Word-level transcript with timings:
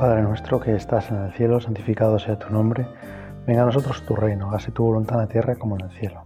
Padre 0.00 0.22
nuestro 0.22 0.58
que 0.58 0.74
estás 0.74 1.10
en 1.10 1.18
el 1.18 1.32
cielo, 1.34 1.60
santificado 1.60 2.18
sea 2.18 2.38
tu 2.38 2.50
nombre. 2.50 2.86
Venga 3.46 3.64
a 3.64 3.66
nosotros 3.66 4.02
tu 4.06 4.16
reino, 4.16 4.48
hágase 4.48 4.72
tu 4.72 4.82
voluntad 4.82 5.16
en 5.16 5.20
la 5.20 5.28
tierra 5.28 5.56
como 5.56 5.76
en 5.76 5.82
el 5.82 5.90
cielo. 5.90 6.22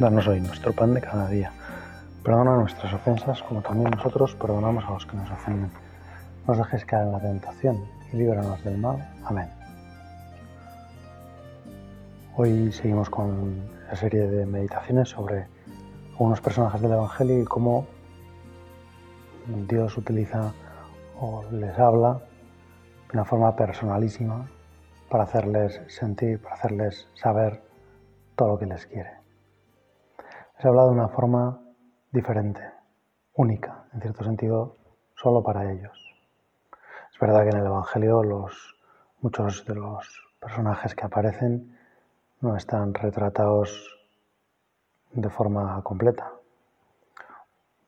Danos 0.00 0.26
hoy 0.26 0.40
nuestro 0.40 0.72
pan 0.72 0.92
de 0.92 1.00
cada 1.00 1.28
día. 1.28 1.52
Perdona 2.24 2.56
nuestras 2.56 2.92
ofensas 2.92 3.40
como 3.44 3.62
también 3.62 3.92
nosotros 3.92 4.34
perdonamos 4.34 4.84
a 4.84 4.90
los 4.90 5.06
que 5.06 5.16
nos 5.16 5.30
ofenden. 5.30 5.70
No 6.44 6.54
nos 6.54 6.58
dejes 6.58 6.84
caer 6.84 7.06
en 7.06 7.12
la 7.12 7.20
tentación 7.20 7.84
y 8.12 8.16
líbranos 8.16 8.64
del 8.64 8.78
mal. 8.78 9.12
Amén. 9.24 9.48
Hoy 12.34 12.72
seguimos 12.72 13.08
con 13.08 13.60
la 13.88 13.94
serie 13.94 14.26
de 14.26 14.44
meditaciones 14.44 15.10
sobre 15.10 15.46
algunos 16.14 16.40
personajes 16.40 16.80
del 16.80 16.90
Evangelio 16.90 17.42
y 17.42 17.44
cómo 17.44 17.86
Dios 19.68 19.96
utiliza 19.96 20.52
o 21.20 21.44
les 21.52 21.78
habla 21.78 22.22
de 23.08 23.12
una 23.12 23.24
forma 23.24 23.54
personalísima 23.54 24.46
para 25.08 25.24
hacerles 25.24 25.80
sentir, 25.88 26.42
para 26.42 26.56
hacerles 26.56 27.08
saber 27.14 27.62
todo 28.34 28.48
lo 28.48 28.58
que 28.58 28.66
les 28.66 28.86
quiere. 28.86 29.12
Les 30.56 30.66
habla 30.66 30.84
de 30.84 30.90
una 30.90 31.08
forma 31.08 31.60
diferente, 32.10 32.62
única, 33.34 33.84
en 33.92 34.00
cierto 34.00 34.24
sentido, 34.24 34.76
solo 35.14 35.42
para 35.42 35.70
ellos. 35.70 35.98
Es 37.12 37.18
verdad 37.20 37.44
que 37.44 37.50
en 37.50 37.58
el 37.58 37.66
Evangelio 37.66 38.22
los, 38.22 38.76
muchos 39.20 39.64
de 39.64 39.74
los 39.74 40.22
personajes 40.40 40.94
que 40.94 41.06
aparecen 41.06 41.78
no 42.40 42.56
están 42.56 42.92
retratados 42.92 43.96
de 45.12 45.30
forma 45.30 45.80
completa. 45.82 46.32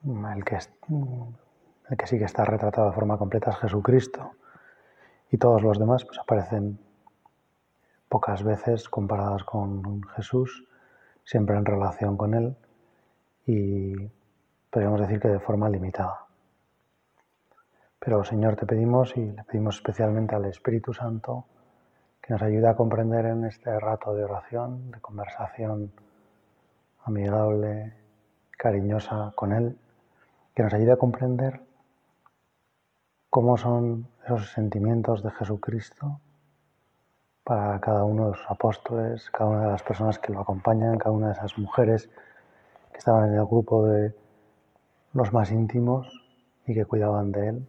El 0.04 0.44
que, 0.44 0.56
el 0.56 1.96
que 1.96 2.06
sí 2.06 2.18
que 2.18 2.24
está 2.24 2.44
retratado 2.44 2.88
de 2.88 2.94
forma 2.94 3.18
completa 3.18 3.50
es 3.50 3.56
Jesucristo 3.56 4.32
y 5.30 5.38
todos 5.38 5.62
los 5.62 5.78
demás 5.78 6.04
pues 6.04 6.18
aparecen 6.18 6.78
pocas 8.08 8.42
veces 8.42 8.88
comparadas 8.88 9.44
con 9.44 10.02
Jesús, 10.14 10.66
siempre 11.24 11.56
en 11.56 11.64
relación 11.64 12.16
con 12.16 12.34
Él 12.34 12.56
y 13.46 13.94
podríamos 14.70 15.00
decir 15.00 15.20
que 15.20 15.28
de 15.28 15.40
forma 15.40 15.68
limitada. 15.68 16.26
Pero 17.98 18.24
Señor, 18.24 18.56
te 18.56 18.66
pedimos 18.66 19.16
y 19.16 19.32
le 19.32 19.44
pedimos 19.44 19.76
especialmente 19.76 20.34
al 20.34 20.46
Espíritu 20.46 20.92
Santo 20.92 21.46
que 22.22 22.32
nos 22.32 22.42
ayude 22.42 22.68
a 22.68 22.76
comprender 22.76 23.26
en 23.26 23.44
este 23.44 23.78
rato 23.78 24.14
de 24.14 24.24
oración, 24.24 24.90
de 24.90 25.00
conversación 25.00 25.92
amigable, 27.04 27.94
cariñosa 28.50 29.32
con 29.34 29.52
Él, 29.52 29.78
que 30.54 30.62
nos 30.62 30.72
ayude 30.74 30.92
a 30.92 30.96
comprender 30.96 31.62
cómo 33.30 33.56
son 33.56 34.08
esos 34.28 34.50
sentimientos 34.50 35.22
de 35.22 35.30
Jesucristo 35.30 36.20
para 37.44 37.80
cada 37.80 38.04
uno 38.04 38.26
de 38.26 38.30
los 38.32 38.50
apóstoles, 38.50 39.30
cada 39.30 39.48
una 39.48 39.62
de 39.62 39.70
las 39.70 39.82
personas 39.82 40.18
que 40.18 40.32
lo 40.34 40.40
acompañan, 40.40 40.98
cada 40.98 41.12
una 41.12 41.28
de 41.28 41.32
esas 41.32 41.56
mujeres 41.56 42.10
que 42.92 42.98
estaban 42.98 43.30
en 43.30 43.38
el 43.38 43.46
grupo 43.46 43.86
de 43.86 44.14
los 45.14 45.32
más 45.32 45.50
íntimos 45.50 46.06
y 46.66 46.74
que 46.74 46.84
cuidaban 46.84 47.32
de 47.32 47.48
él, 47.48 47.68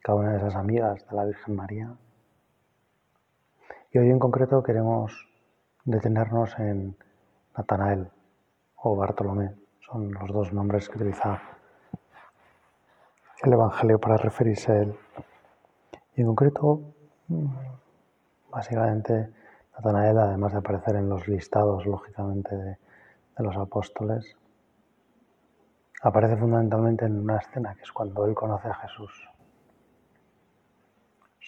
cada 0.00 0.18
una 0.18 0.30
de 0.30 0.36
esas 0.36 0.54
amigas 0.54 1.04
de 1.08 1.16
la 1.16 1.24
Virgen 1.24 1.56
María. 1.56 1.92
Y 3.90 3.98
hoy 3.98 4.10
en 4.10 4.20
concreto 4.20 4.62
queremos 4.62 5.28
detenernos 5.84 6.56
en 6.60 6.96
Natanael 7.56 8.10
o 8.76 8.94
Bartolomé, 8.94 9.56
son 9.80 10.12
los 10.12 10.30
dos 10.30 10.52
nombres 10.52 10.88
que 10.88 10.98
utiliza 10.98 11.42
el 13.42 13.52
Evangelio 13.52 13.98
para 13.98 14.16
referirse 14.16 14.70
a 14.70 14.76
él. 14.76 14.96
Y 16.16 16.20
en 16.20 16.26
concreto, 16.28 16.80
básicamente, 18.50 19.30
Natanael, 19.74 20.18
además 20.18 20.52
de 20.52 20.58
aparecer 20.58 20.96
en 20.96 21.08
los 21.08 21.26
listados, 21.26 21.84
lógicamente, 21.86 22.56
de, 22.56 22.76
los 23.38 23.56
apóstoles, 23.56 24.36
aparece 26.02 26.36
fundamentalmente 26.36 27.04
en 27.04 27.18
una 27.18 27.38
escena 27.38 27.74
que 27.74 27.82
es 27.82 27.90
cuando 27.90 28.26
él 28.26 28.34
conoce 28.34 28.68
a 28.68 28.74
Jesús. 28.74 29.28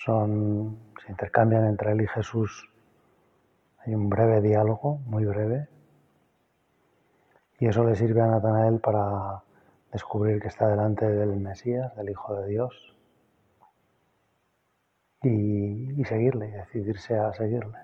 Se 0.05 1.10
intercambian 1.10 1.66
entre 1.66 1.93
él 1.93 2.03
y 2.03 2.06
Jesús. 2.09 2.69
Hay 3.78 3.94
un 3.94 4.09
breve 4.09 4.41
diálogo, 4.41 4.99
muy 5.06 5.25
breve, 5.25 5.69
y 7.59 7.69
eso 7.69 7.84
le 7.84 7.94
sirve 7.94 8.21
a 8.21 8.26
Natanael 8.26 8.81
para 8.81 9.43
descubrir 9.93 10.41
que 10.41 10.49
está 10.49 10.69
delante 10.69 11.09
del 11.09 11.37
Mesías, 11.37 11.94
del 11.97 12.10
Hijo 12.10 12.34
de 12.34 12.49
Dios, 12.49 12.95
y, 15.26 16.04
seguirle, 16.04 16.48
y 16.48 16.53
decidirse 16.53 17.19
a 17.19 17.32
seguirle. 17.32 17.78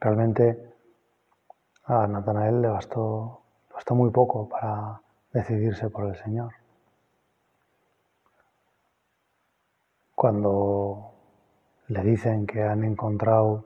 Realmente 0.00 0.74
a 1.84 2.06
Natanael 2.06 2.62
le 2.62 2.68
bastó, 2.68 3.42
muy 3.90 4.10
poco 4.10 4.48
para 4.48 5.00
decidirse 5.32 5.88
por 5.88 6.06
el 6.06 6.16
Señor. 6.16 6.52
Cuando 10.14 11.14
le 11.86 12.02
dicen 12.02 12.46
que 12.46 12.62
han 12.62 12.84
encontrado 12.84 13.64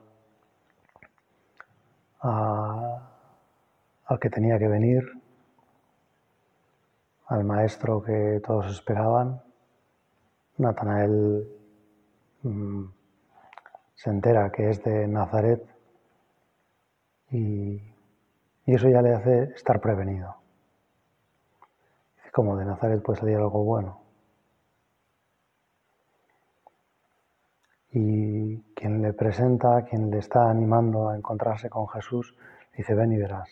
al 2.21 2.99
que 4.21 4.29
tenía 4.29 4.57
que 4.57 4.67
venir, 4.67 5.03
al 7.27 7.43
maestro 7.43 8.01
que 8.01 8.39
todos 8.45 8.67
esperaban, 8.67 9.41
Natanael 10.57 11.47
mm, 12.43 12.83
se 13.95 14.09
entera 14.09 14.51
que 14.51 14.69
es 14.69 14.83
de 14.83 15.07
Nazaret 15.07 15.65
y, 17.31 17.81
eso 18.65 18.87
ya 18.87 19.01
le 19.01 19.13
hace 19.13 19.43
estar 19.55 19.81
prevenido. 19.81 20.35
Como 22.31 22.55
de 22.55 22.65
Nazaret 22.65 23.01
puede 23.03 23.19
salir 23.19 23.37
algo 23.37 23.63
bueno. 23.63 23.99
Y 27.91 28.57
quien 28.73 29.01
le 29.01 29.13
presenta, 29.13 29.83
quien 29.83 30.09
le 30.09 30.19
está 30.19 30.49
animando 30.49 31.09
a 31.09 31.17
encontrarse 31.17 31.69
con 31.69 31.87
Jesús, 31.89 32.35
dice, 32.75 32.95
ven 32.95 33.11
y 33.11 33.17
verás. 33.17 33.49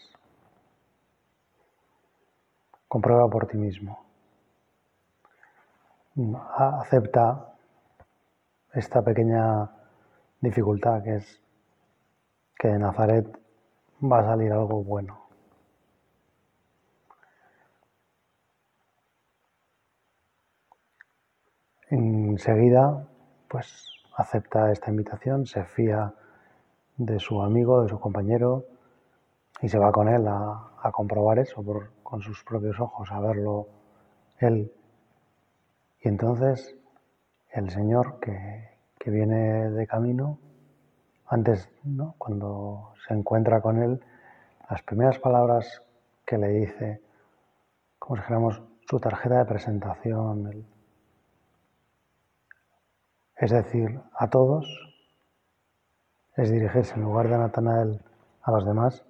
Comprueba 2.87 3.29
por 3.29 3.47
ti 3.47 3.57
mismo. 3.57 4.10
Acepta 6.57 7.55
esta 8.73 9.01
pequeña 9.03 9.69
dificultad 10.39 11.03
que 11.03 11.15
es 11.15 11.41
que 12.57 12.67
de 12.69 12.79
Nazaret 12.79 13.25
va 14.03 14.19
a 14.19 14.23
salir 14.23 14.51
algo 14.51 14.83
bueno. 14.83 15.19
Enseguida, 21.89 23.05
pues 23.49 23.91
acepta 24.15 24.71
esta 24.71 24.89
invitación, 24.91 25.45
se 25.45 25.65
fía 25.65 26.13
de 26.97 27.19
su 27.19 27.41
amigo, 27.41 27.83
de 27.83 27.89
su 27.89 27.99
compañero, 27.99 28.65
y 29.61 29.67
se 29.67 29.77
va 29.77 29.91
con 29.91 30.07
él 30.07 30.25
a, 30.27 30.69
comprobar 30.91 31.39
eso 31.39 31.63
con 32.01 32.21
sus 32.21 32.43
propios 32.43 32.79
ojos, 32.79 33.11
a 33.11 33.19
verlo 33.19 33.67
él. 34.39 34.71
Y 36.01 36.07
entonces 36.07 36.75
el 37.51 37.69
Señor 37.69 38.19
que, 38.19 38.69
viene 39.05 39.69
de 39.69 39.87
camino, 39.87 40.39
antes, 41.27 41.69
¿no? 41.83 42.15
cuando 42.17 42.93
se 43.07 43.13
encuentra 43.13 43.61
con 43.61 43.81
él, 43.81 44.01
las 44.69 44.81
primeras 44.83 45.19
palabras 45.19 45.81
que 46.25 46.37
le 46.37 46.49
dice, 46.49 47.01
como 47.99 48.15
si 48.15 48.21
dijéramos 48.21 48.61
su 48.89 48.99
tarjeta 48.99 49.39
de 49.39 49.45
presentación, 49.45 50.65
es 53.37 53.51
decir, 53.51 53.99
a 54.13 54.29
todos, 54.29 54.67
es 56.35 56.51
dirigirse 56.51 56.95
en 56.95 57.01
lugar 57.01 57.27
de 57.27 57.37
Natanael 57.37 58.01
a 58.43 58.51
los 58.51 58.65
demás, 58.65 59.03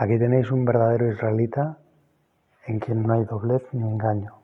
Aquí 0.00 0.16
tenéis 0.16 0.52
un 0.52 0.64
verdadero 0.64 1.10
israelita 1.10 1.76
en 2.66 2.78
quien 2.78 3.02
no 3.02 3.14
hay 3.14 3.24
doblez 3.24 3.64
ni 3.72 3.82
engaño. 3.82 4.37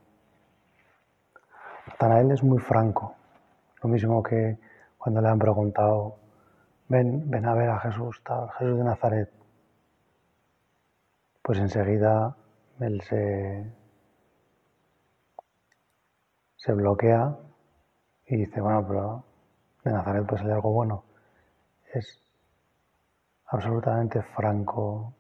Natanael 1.87 2.31
es 2.33 2.43
muy 2.43 2.59
franco, 2.59 3.15
lo 3.83 3.89
mismo 3.89 4.23
que 4.23 4.59
cuando 4.99 5.21
le 5.21 5.29
han 5.29 5.39
preguntado, 5.39 6.17
ven, 6.89 7.29
ven 7.31 7.47
a 7.47 7.55
ver 7.55 7.71
a 7.71 7.79
Jesús, 7.81 8.23
Jesús 8.59 8.79
de 8.79 8.85
Nazaret. 8.85 9.31
Pues 11.43 11.59
enseguida 11.59 12.35
él 12.81 13.01
se, 13.03 13.71
se 16.57 16.73
bloquea 16.73 17.37
y 18.27 18.37
dice, 18.39 18.61
bueno, 18.61 18.87
pero 18.87 19.25
de 19.85 19.93
Nazaret 19.93 20.27
puede 20.27 20.39
salir 20.39 20.55
algo 20.55 20.73
bueno. 20.73 21.05
Es 21.93 22.23
absolutamente 23.49 24.23
franco, 24.23 25.15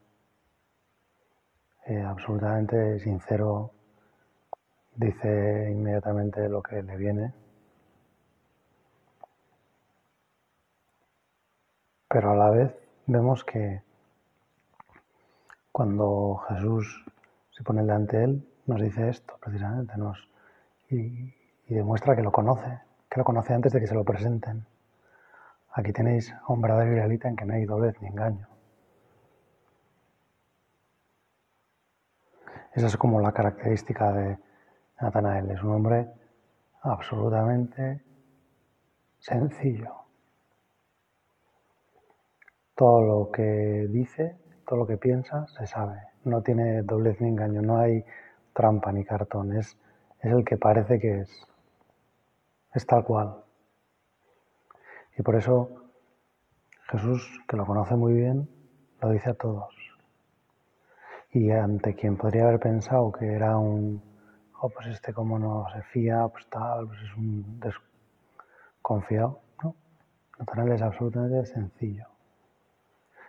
eh, 1.87 2.01
absolutamente 2.01 2.99
sincero, 2.99 3.74
dice 4.97 5.71
inmediatamente 5.71 6.49
lo 6.49 6.63
que 6.63 6.83
le 6.83 6.97
viene. 6.97 7.35
Pero 12.09 12.31
a 12.31 12.37
la 12.37 12.51
vez 12.51 12.75
vemos 13.07 13.45
que 13.45 13.83
cuando 15.73 16.37
Jesús 16.49 17.05
se 17.51 17.65
pone 17.65 17.83
delante 17.83 18.19
de 18.19 18.25
él, 18.25 18.49
nos 18.67 18.81
dice 18.81 19.09
esto 19.09 19.37
precisamente, 19.41 19.97
nos, 19.97 20.29
y, 20.89 21.35
demuestra 21.69 22.15
que 22.15 22.23
lo 22.23 22.31
conoce, 22.31 22.81
que 23.11 23.19
lo 23.19 23.25
conoce 23.25 23.55
antes 23.55 23.73
de 23.73 23.81
que 23.81 23.87
se 23.87 23.95
lo 23.95 24.05
presenten. 24.05 24.65
Aquí 25.73 25.93
tenéis 25.93 26.33
a 26.33 26.53
un 26.53 26.61
verdadero 26.61 26.93
israelita 26.93 27.29
en 27.29 27.37
que 27.37 27.45
no 27.45 27.55
hay 27.55 27.65
doblez 27.65 28.01
ni 28.01 28.09
engaño. 28.09 28.47
Esa 32.73 32.87
es 32.87 32.97
como 32.97 33.21
la 33.21 33.33
característica 33.33 34.13
de 34.13 34.39
Natanael. 35.01 35.51
Es 35.51 35.63
un 35.63 35.73
hombre 35.73 36.09
absolutamente 36.83 38.03
sencillo. 39.19 39.93
Todo 42.75 43.03
lo 43.03 43.31
que 43.31 43.87
dice, 43.89 44.37
todo 44.67 44.81
lo 44.81 44.87
que 44.87 44.97
piensa, 44.97 45.47
se 45.49 45.67
sabe. 45.67 46.01
No 46.25 46.43
tiene 46.43 46.83
doblez 46.83 47.21
ni 47.21 47.29
engaño, 47.29 47.63
no 47.63 47.79
hay 47.79 48.05
trampa 48.53 48.93
ni 48.93 49.05
cartón. 49.05 49.57
Es, 49.57 49.77
es 50.21 50.33
el 50.33 50.45
que 50.45 50.57
parece 50.57 50.99
que 50.99 51.21
es. 51.21 51.47
Es 52.73 52.87
tal 52.87 53.05
cual. 53.05 53.45
Y 55.17 55.23
por 55.23 55.37
eso 55.37 55.85
Jesús, 56.89 57.41
que 57.49 57.57
lo 57.57 57.65
conoce 57.65 57.95
muy 57.95 58.15
bien, 58.15 58.49
lo 59.01 59.11
dice 59.11 59.31
a 59.31 59.35
todos. 59.35 59.75
Y 61.31 61.51
ante 61.51 61.95
quien 61.95 62.17
podría 62.17 62.45
haber 62.45 62.61
pensado 62.61 63.11
que 63.13 63.33
era 63.33 63.57
un, 63.59 64.03
oh, 64.65 64.71
pues 64.71 64.87
este 64.87 65.13
como 65.13 65.39
no 65.39 65.67
se 65.71 65.83
fía, 65.83 66.27
pues 66.29 66.49
tal, 66.49 66.87
pues 66.87 66.99
es 67.03 67.15
un 67.19 67.61
desconfiado, 67.61 69.41
¿no? 69.63 69.77
Natanael 70.39 70.73
es 70.73 70.83
absolutamente 70.83 71.45
sencillo. 71.45 72.07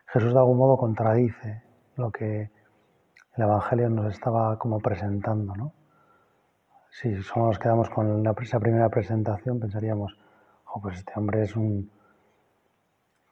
Jesús 0.08 0.32
de 0.32 0.40
algún 0.40 0.58
modo 0.58 0.78
contradice 0.78 1.62
lo 1.98 2.10
que 2.10 2.50
el 3.36 3.44
Evangelio 3.44 3.90
nos 3.90 4.14
estaba 4.14 4.58
como 4.58 4.80
presentando, 4.80 5.54
¿no? 5.56 5.74
Si 6.90 7.22
solo 7.22 7.48
nos 7.48 7.60
quedamos 7.60 7.90
con 7.90 8.26
esa 8.42 8.60
primera 8.62 8.88
presentación, 8.88 9.60
pensaríamos, 9.60 10.18
oh, 10.74 10.80
pues 10.82 11.00
este 11.00 11.12
hombre 11.18 11.44
es 11.44 11.54
un 11.58 11.92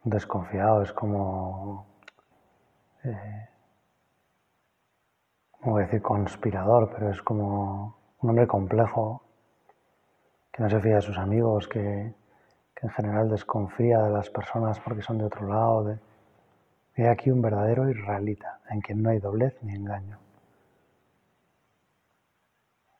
desconfiado, 0.04 0.82
es 0.82 0.92
como... 0.92 1.88
Eh, 3.06 3.48
no 5.63 5.71
voy 5.71 5.83
a 5.83 5.86
decir 5.86 6.01
conspirador, 6.01 6.92
pero 6.94 7.10
es 7.10 7.21
como 7.21 7.95
un 8.21 8.30
hombre 8.30 8.48
complejo, 8.48 9.24
que 10.51 10.62
no 10.62 10.69
se 10.69 10.80
fía 10.80 10.95
de 10.95 11.01
sus 11.01 11.18
amigos, 11.18 11.68
que, 11.68 12.13
en 12.81 12.89
general 12.89 13.30
desconfía 13.30 14.01
de 14.01 14.10
las 14.10 14.30
personas 14.30 14.77
porque 14.81 15.01
son 15.01 15.18
de 15.18 15.24
otro 15.24 15.48
lado. 15.48 15.98
Ve 16.98 17.07
aquí 17.07 17.31
un 17.31 17.42
verdadero 17.42 17.89
israelita, 17.89 18.60
en 18.69 18.81
quien 18.81 19.01
no 19.01 19.10
hay 19.10 19.19
doblez 19.19 19.57
ni 19.62 19.74
engaño. 19.74 20.19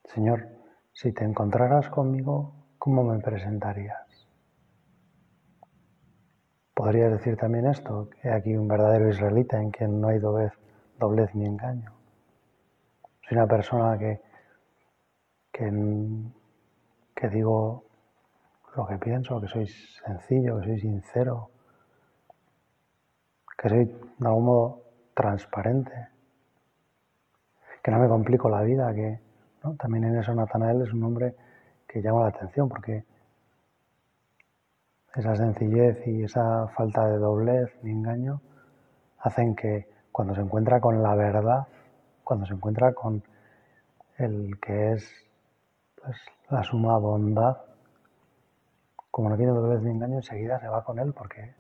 Señor, 0.06 0.48
si 0.94 1.12
te 1.12 1.26
encontraras 1.26 1.90
conmigo, 1.90 2.54
¿cómo 2.78 3.04
me 3.04 3.20
presentarías? 3.20 4.08
Podrías 6.74 7.12
decir 7.12 7.36
también 7.36 7.66
esto, 7.66 8.10
que 8.22 8.32
aquí 8.32 8.56
un 8.56 8.70
verdadero 8.70 9.10
israelita 9.10 9.62
en 9.62 9.72
quien 9.72 10.00
no 10.00 10.08
hay 10.08 10.20
doblez, 10.20 10.54
doblez 10.98 11.36
ni 11.36 11.46
engaño. 11.46 12.03
Una 13.34 13.48
persona 13.48 13.98
que, 13.98 14.22
que, 15.52 17.30
digo 17.30 17.84
lo 18.76 18.86
que 18.86 18.98
pienso, 19.00 19.42
que 19.42 19.48
soy 19.48 19.66
sencillo, 19.66 20.60
que 20.60 20.66
soy 20.68 20.80
sincero, 20.80 21.50
que 23.58 23.70
soy 23.70 23.86
de 23.86 24.28
algún 24.28 24.46
modo 24.46 24.84
transparente, 25.16 26.10
que 27.82 27.90
no 27.90 27.98
me 27.98 28.08
complico 28.08 28.50
la 28.50 28.62
vida, 28.62 28.94
que 28.94 29.20
también 29.80 30.04
en 30.04 30.20
eso 30.20 30.36
Natanael 30.36 30.84
es 30.84 30.94
un 30.94 31.04
hombre 31.04 31.34
que 31.88 32.04
llama 32.04 32.22
la 32.22 32.28
atención 32.28 32.70
porque 32.70 33.04
esa 35.16 35.36
sencillez 35.36 36.06
y 36.06 36.24
esa 36.24 36.68
falta 36.68 37.08
de 37.08 37.18
doblez 37.18 37.80
ni 37.82 37.94
engaño 37.94 38.42
hacen 39.18 39.56
que 39.56 39.88
cuando 40.12 40.36
se 40.36 40.42
encuentra 40.42 40.80
con 40.80 41.02
la 41.02 41.16
verdad, 41.16 41.68
cuando 42.24 42.46
se 42.46 42.54
encuentra 42.54 42.94
con 42.94 43.24
el 44.18 44.60
que 44.60 44.94
es 44.94 45.10
pues, 46.02 46.18
la 46.50 46.64
suma 46.64 46.98
bondad, 46.98 47.58
como 49.12 49.30
no 49.30 49.38
tiene 49.38 49.52
doblez 49.52 49.82
ni 49.82 49.92
engaño, 49.92 50.18
enseguida 50.18 50.60
se 50.60 50.68
va 50.68 50.84
con 50.84 51.00
él 51.00 51.14
porque 51.14 51.54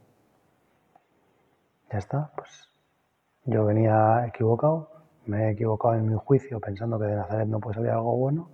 ya 1.91 1.97
está, 1.97 2.31
pues 2.35 2.69
yo 3.45 3.65
venía 3.65 4.25
equivocado, 4.25 4.89
me 5.25 5.47
he 5.47 5.51
equivocado 5.51 5.95
en 5.95 6.07
mi 6.07 6.15
juicio 6.15 6.59
pensando 6.59 6.99
que 6.99 7.05
de 7.05 7.15
Nazaret 7.15 7.47
no 7.47 7.59
puede 7.59 7.75
salir 7.75 7.91
algo 7.91 8.15
bueno, 8.15 8.49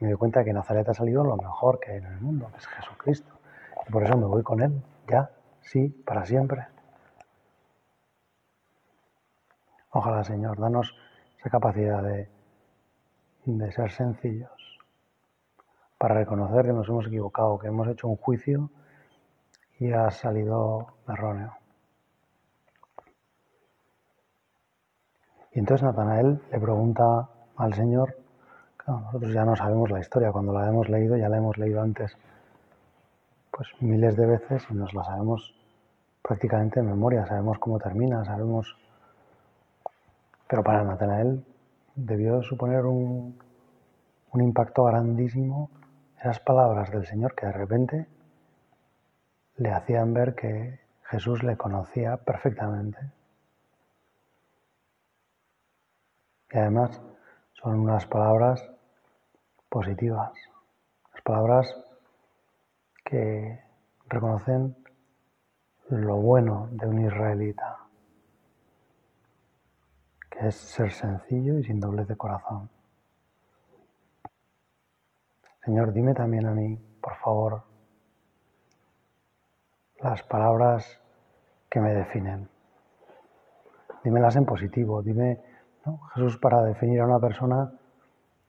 me 0.00 0.08
doy 0.08 0.16
cuenta 0.16 0.42
que 0.42 0.52
Nazaret 0.52 0.88
ha 0.88 0.94
salido 0.94 1.22
lo 1.22 1.36
mejor 1.36 1.78
que 1.78 1.92
hay 1.92 1.98
en 1.98 2.06
el 2.06 2.20
mundo, 2.20 2.48
que 2.50 2.58
es 2.58 2.66
Jesucristo. 2.66 3.34
Y 3.86 3.92
por 3.92 4.02
eso 4.02 4.16
me 4.16 4.26
voy 4.26 4.42
con 4.42 4.62
él, 4.62 4.82
ya, 5.06 5.30
sí, 5.60 5.88
para 5.88 6.24
siempre. 6.24 6.66
Ojalá, 9.90 10.24
Señor, 10.24 10.58
danos 10.58 10.94
esa 11.40 11.48
capacidad 11.48 12.02
de, 12.02 12.28
de 13.46 13.72
ser 13.72 13.90
sencillos, 13.90 14.78
para 15.96 16.14
reconocer 16.14 16.66
que 16.66 16.72
nos 16.72 16.88
hemos 16.88 17.06
equivocado, 17.06 17.58
que 17.58 17.68
hemos 17.68 17.88
hecho 17.88 18.08
un 18.08 18.16
juicio 18.16 18.70
y 19.78 19.90
ha 19.92 20.10
salido 20.10 20.86
erróneo. 21.08 21.54
Y 25.52 25.58
entonces 25.58 25.82
Natanael 25.82 26.40
le 26.52 26.60
pregunta 26.60 27.28
al 27.56 27.74
Señor, 27.74 28.16
nosotros 28.86 29.32
ya 29.32 29.44
no 29.44 29.56
sabemos 29.56 29.90
la 29.90 30.00
historia, 30.00 30.32
cuando 30.32 30.52
la 30.52 30.68
hemos 30.68 30.88
leído, 30.88 31.16
ya 31.16 31.28
la 31.28 31.38
hemos 31.38 31.56
leído 31.56 31.80
antes, 31.80 32.16
pues 33.50 33.68
miles 33.80 34.16
de 34.16 34.26
veces 34.26 34.66
y 34.70 34.74
nos 34.74 34.92
la 34.92 35.04
sabemos 35.04 35.54
prácticamente 36.22 36.80
en 36.80 36.86
memoria, 36.86 37.26
sabemos 37.26 37.58
cómo 37.58 37.78
termina, 37.78 38.24
sabemos... 38.26 38.76
Pero 40.50 40.64
para 40.64 40.82
Natanael 40.82 41.44
debió 41.94 42.42
suponer 42.42 42.84
un, 42.84 43.38
un 44.32 44.40
impacto 44.42 44.82
grandísimo 44.82 45.70
esas 46.18 46.40
palabras 46.40 46.90
del 46.90 47.06
Señor 47.06 47.36
que 47.36 47.46
de 47.46 47.52
repente 47.52 48.08
le 49.58 49.70
hacían 49.70 50.12
ver 50.12 50.34
que 50.34 50.80
Jesús 51.04 51.44
le 51.44 51.56
conocía 51.56 52.16
perfectamente. 52.16 52.98
Y 56.52 56.58
además 56.58 57.00
son 57.52 57.78
unas 57.78 58.06
palabras 58.06 58.60
positivas, 59.68 60.32
las 61.12 61.22
palabras 61.22 61.76
que 63.04 63.60
reconocen 64.08 64.76
lo 65.90 66.16
bueno 66.16 66.68
de 66.72 66.88
un 66.88 67.04
israelita, 67.06 67.79
es 70.40 70.56
ser 70.56 70.92
sencillo 70.92 71.58
y 71.58 71.64
sin 71.64 71.80
doblez 71.80 72.08
de 72.08 72.16
corazón. 72.16 72.70
Señor, 75.64 75.92
dime 75.92 76.14
también 76.14 76.46
a 76.46 76.52
mí, 76.52 76.78
por 77.02 77.14
favor, 77.16 77.62
las 80.00 80.22
palabras 80.22 80.98
que 81.68 81.80
me 81.80 81.94
definen. 81.94 82.48
Dímelas 84.02 84.36
en 84.36 84.46
positivo, 84.46 85.02
dime 85.02 85.40
Jesús 86.14 86.38
para 86.38 86.62
definir 86.62 87.00
a 87.00 87.06
una 87.06 87.20
persona 87.20 87.70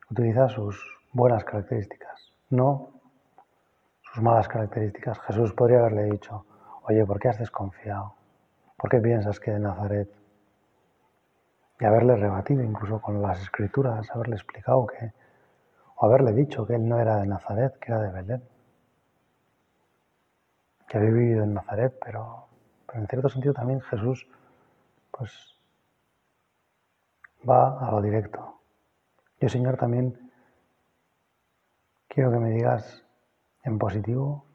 utiliza 0.09 0.47
sus 0.47 0.79
buenas 1.11 1.43
características, 1.43 2.33
no 2.49 2.89
sus 4.01 4.21
malas 4.21 4.47
características. 4.47 5.19
Jesús 5.19 5.53
podría 5.53 5.79
haberle 5.79 6.05
dicho, 6.05 6.45
oye, 6.83 7.05
¿por 7.05 7.19
qué 7.19 7.29
has 7.29 7.39
desconfiado? 7.39 8.15
¿Por 8.77 8.89
qué 8.89 8.99
piensas 8.99 9.39
que 9.39 9.51
de 9.51 9.59
Nazaret? 9.59 10.20
Y 11.81 11.85
haberle 11.85 12.15
rebatido 12.15 12.61
incluso 12.61 13.01
con 13.01 13.23
las 13.23 13.41
escrituras, 13.41 14.07
haberle 14.11 14.35
explicado 14.35 14.85
que, 14.85 15.13
o 15.95 16.05
haberle 16.05 16.31
dicho 16.31 16.63
que 16.63 16.75
él 16.75 16.87
no 16.87 16.99
era 16.99 17.15
de 17.15 17.25
Nazaret, 17.25 17.73
que 17.79 17.91
era 17.91 18.01
de 18.03 18.11
Belén. 18.11 18.43
Que 20.87 20.99
había 20.99 21.09
vivido 21.09 21.43
en 21.43 21.55
Nazaret, 21.55 21.97
pero, 22.05 22.45
en 22.93 23.07
cierto 23.07 23.29
sentido 23.29 23.55
también 23.55 23.81
Jesús, 23.81 24.27
pues 25.09 25.55
va 27.49 27.79
a 27.87 27.89
lo 27.89 27.99
directo. 27.99 28.59
Yo, 29.39 29.49
Señor, 29.49 29.75
también 29.75 30.31
quiero 32.07 32.29
que 32.31 32.37
me 32.37 32.51
digas 32.51 33.03
en 33.63 33.79
positivo 33.79 34.45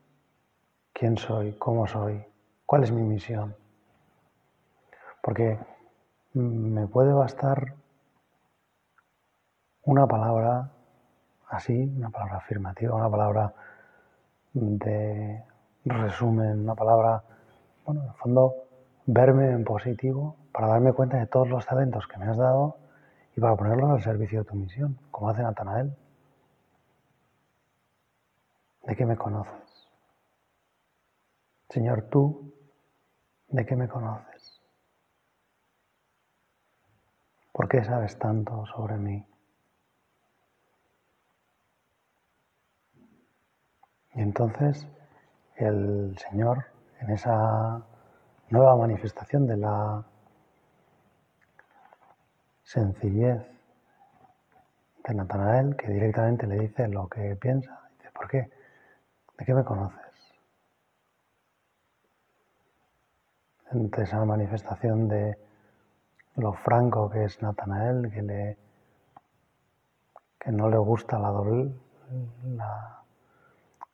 quién 0.92 1.18
soy, 1.18 1.54
cómo 1.54 1.88
soy, 1.88 2.24
cuál 2.64 2.84
es 2.84 2.92
mi 2.92 3.02
misión. 3.02 3.56
Porque 5.20 5.58
me 6.36 6.86
puede 6.86 7.12
bastar 7.12 7.74
una 9.84 10.06
palabra, 10.06 10.70
así, 11.48 11.92
una 11.96 12.10
palabra 12.10 12.36
afirmativa, 12.36 12.94
una 12.94 13.10
palabra 13.10 13.54
de 14.52 15.42
resumen, 15.84 16.60
una 16.60 16.74
palabra, 16.74 17.22
bueno, 17.86 18.02
en 18.02 18.08
el 18.08 18.14
fondo, 18.14 18.54
verme 19.06 19.50
en 19.50 19.64
positivo 19.64 20.36
para 20.52 20.68
darme 20.68 20.92
cuenta 20.92 21.16
de 21.18 21.26
todos 21.26 21.48
los 21.48 21.64
talentos 21.64 22.06
que 22.06 22.18
me 22.18 22.26
has 22.26 22.36
dado 22.36 22.76
y 23.34 23.40
para 23.40 23.56
ponerlos 23.56 23.90
al 23.90 24.02
servicio 24.02 24.40
de 24.40 24.44
tu 24.44 24.56
misión, 24.56 24.98
como 25.10 25.30
hace 25.30 25.42
Natanael. 25.42 25.96
¿De 28.82 28.94
qué 28.94 29.06
me 29.06 29.16
conoces? 29.16 29.88
Señor, 31.68 32.02
tú, 32.10 32.52
¿de 33.48 33.64
qué 33.64 33.74
me 33.74 33.88
conoces? 33.88 34.55
¿Por 37.56 37.70
qué 37.70 37.82
sabes 37.82 38.18
tanto 38.18 38.66
sobre 38.66 38.98
mí? 38.98 39.26
Y 44.12 44.20
entonces 44.20 44.86
el 45.56 46.14
Señor, 46.18 46.66
en 47.00 47.12
esa 47.12 47.82
nueva 48.50 48.76
manifestación 48.76 49.46
de 49.46 49.56
la 49.56 50.04
sencillez 52.62 53.40
de 55.08 55.14
Natanael, 55.14 55.76
que 55.76 55.88
directamente 55.88 56.46
le 56.46 56.58
dice 56.58 56.86
lo 56.88 57.08
que 57.08 57.36
piensa, 57.36 57.88
dice, 57.96 58.10
¿por 58.10 58.28
qué? 58.28 58.50
¿De 59.38 59.44
qué 59.46 59.54
me 59.54 59.64
conoces? 59.64 60.34
Entre 63.72 64.04
esa 64.04 64.22
manifestación 64.26 65.08
de 65.08 65.45
lo 66.36 66.52
franco 66.52 67.10
que 67.10 67.24
es 67.24 67.40
Natanael, 67.42 68.10
que, 68.12 68.22
le, 68.22 68.58
que 70.38 70.52
no 70.52 70.68
le 70.68 70.78
gusta 70.78 71.18
la, 71.18 71.32
la 72.56 73.02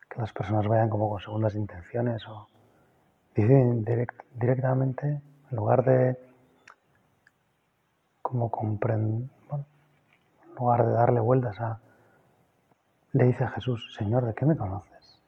que 0.08 0.20
las 0.20 0.32
personas 0.32 0.66
vayan 0.66 0.90
como 0.90 1.08
con 1.08 1.20
segundas 1.20 1.54
intenciones 1.54 2.26
o 2.28 2.48
dicen 3.34 3.84
directamente, 4.34 5.20
en 5.50 5.56
lugar 5.56 5.84
de 5.84 6.18
como 8.20 8.50
comprender, 8.50 9.28
en 9.52 10.54
lugar 10.56 10.86
de 10.86 10.92
darle 10.92 11.20
vueltas 11.20 11.58
a, 11.60 11.78
le 13.12 13.24
dice 13.24 13.44
a 13.44 13.48
Jesús, 13.48 13.94
Señor, 13.96 14.26
¿de 14.26 14.34
qué 14.34 14.46
me 14.46 14.56
conoces? 14.56 15.20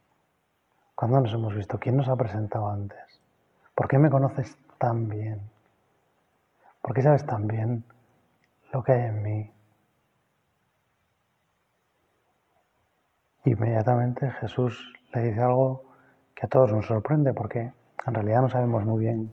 ¿Cuándo 0.94 1.20
nos 1.20 1.32
hemos 1.32 1.54
visto? 1.54 1.78
¿Quién 1.78 1.96
nos 1.96 2.08
ha 2.08 2.16
presentado 2.16 2.68
antes? 2.68 3.20
¿Por 3.74 3.88
qué 3.88 3.98
me 3.98 4.10
conoces 4.10 4.56
tan 4.78 5.08
bien? 5.08 5.53
¿Por 6.84 6.92
qué 6.92 7.00
sabes 7.00 7.24
tan 7.24 7.46
bien 7.46 7.82
lo 8.70 8.82
que 8.82 8.92
hay 8.92 9.08
en 9.08 9.22
mí? 9.22 9.50
Inmediatamente 13.46 14.30
Jesús 14.32 14.92
le 15.14 15.22
dice 15.22 15.40
algo 15.40 15.82
que 16.34 16.44
a 16.44 16.48
todos 16.50 16.74
nos 16.74 16.84
sorprende 16.84 17.32
porque 17.32 17.72
en 18.06 18.14
realidad 18.14 18.42
no 18.42 18.50
sabemos 18.50 18.84
muy 18.84 19.00
bien 19.00 19.32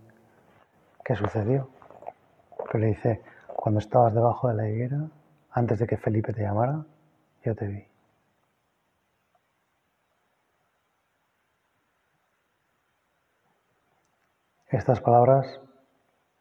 qué 1.04 1.14
sucedió. 1.14 1.70
Pero 2.72 2.80
le 2.80 2.88
dice, 2.88 3.22
cuando 3.48 3.80
estabas 3.80 4.14
debajo 4.14 4.48
de 4.48 4.54
la 4.54 4.70
higuera, 4.70 5.10
antes 5.52 5.78
de 5.80 5.88
que 5.88 5.98
Felipe 5.98 6.32
te 6.32 6.44
llamara, 6.44 6.86
yo 7.44 7.54
te 7.54 7.68
vi. 7.68 7.86
Estas 14.70 15.02
palabras 15.02 15.60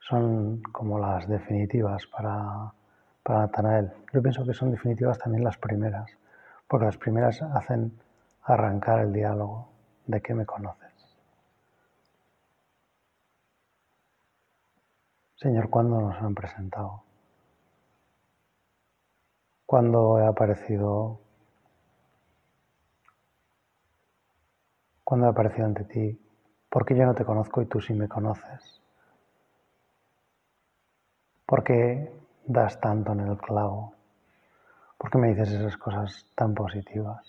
son 0.01 0.63
como 0.73 0.99
las 0.99 1.29
definitivas 1.29 2.07
para, 2.07 2.73
para 3.23 3.41
Natanael. 3.41 3.93
Yo 4.13 4.23
pienso 4.23 4.45
que 4.45 4.55
son 4.55 4.71
definitivas 4.71 5.19
también 5.19 5.45
las 5.45 5.57
primeras 5.59 6.11
porque 6.71 6.87
las 6.87 6.97
primeras 6.97 7.43
hacen 7.43 8.01
arrancar 8.45 9.01
el 9.01 9.13
diálogo 9.13 9.69
de 10.07 10.21
qué 10.21 10.35
me 10.35 10.47
conoces. 10.47 10.95
Señor, 15.35 15.69
¿cuándo 15.69 16.01
nos 16.01 16.17
han 16.23 16.33
presentado? 16.33 17.03
¿Cuándo 19.67 20.21
he 20.21 20.27
aparecido? 20.27 21.19
¿Cuándo 25.03 25.27
he 25.27 25.31
aparecido 25.31 25.67
ante 25.67 25.85
ti? 25.85 26.21
¿Por 26.69 26.87
qué 26.87 26.95
yo 26.95 27.05
no 27.05 27.15
te 27.15 27.25
conozco 27.25 27.63
y 27.63 27.67
tú 27.67 27.81
sí 27.81 27.95
me 27.95 28.07
conoces? 28.07 28.81
¿Por 31.51 31.65
qué 31.65 32.09
das 32.47 32.81
tanto 32.81 33.11
en 33.11 33.27
el 33.27 33.37
clavo? 33.37 33.93
¿Por 34.97 35.11
qué 35.11 35.19
me 35.19 35.31
dices 35.31 35.51
esas 35.51 35.77
cosas 35.77 36.25
tan 36.37 36.55
positivas? 36.55 37.27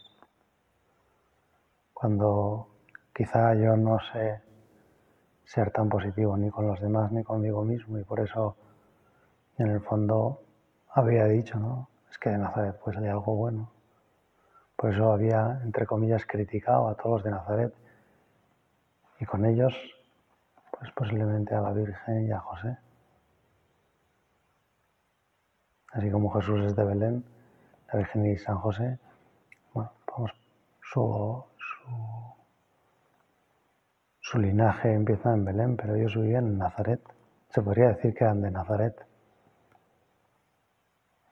Cuando 1.91 2.67
quizá 3.15 3.55
yo 3.55 3.75
no 3.75 3.97
sé 4.13 4.39
ser 5.43 5.71
tan 5.71 5.89
positivo 5.89 6.37
ni 6.37 6.51
con 6.51 6.67
los 6.67 6.79
demás 6.79 7.11
ni 7.11 7.23
conmigo 7.23 7.63
mismo 7.63 7.97
y 7.97 8.03
por 8.03 8.19
eso 8.19 8.55
en 9.57 9.71
el 9.71 9.81
fondo 9.81 10.43
había 10.91 11.25
dicho, 11.25 11.57
¿no? 11.57 11.89
Es 12.11 12.19
que 12.19 12.29
de 12.29 12.37
Nazaret 12.37 12.77
puede 12.77 12.97
salir 12.97 13.09
algo 13.09 13.35
bueno. 13.35 13.71
Por 14.75 14.93
eso 14.93 15.11
había, 15.11 15.61
entre 15.63 15.87
comillas, 15.87 16.27
criticado 16.27 16.89
a 16.89 16.93
todos 16.93 17.09
los 17.09 17.23
de 17.23 17.31
Nazaret 17.31 17.73
y 19.19 19.25
con 19.25 19.45
ellos, 19.45 19.73
pues 20.77 20.91
posiblemente 20.91 21.55
a 21.55 21.61
la 21.61 21.71
Virgen 21.71 22.27
y 22.27 22.31
a 22.31 22.39
José. 22.39 22.77
Así 25.91 26.09
como 26.09 26.31
Jesús 26.31 26.61
es 26.61 26.75
de 26.75 26.83
Belén, 26.85 27.23
la 27.91 27.99
Virgen 27.99 28.25
y 28.25 28.37
San 28.37 28.57
José, 28.57 28.97
bueno, 29.73 29.91
su, 30.81 31.43
su, 34.21 34.39
linaje 34.39 34.93
empieza 34.93 35.33
en 35.33 35.43
Belén, 35.43 35.75
pero 35.75 35.95
ellos 35.95 36.15
vivían 36.15 36.47
en 36.47 36.57
Nazaret. 36.57 37.01
Se 37.49 37.61
podría 37.61 37.89
decir 37.89 38.13
que 38.13 38.23
eran 38.23 38.41
de 38.41 38.51
Nazaret. 38.51 39.05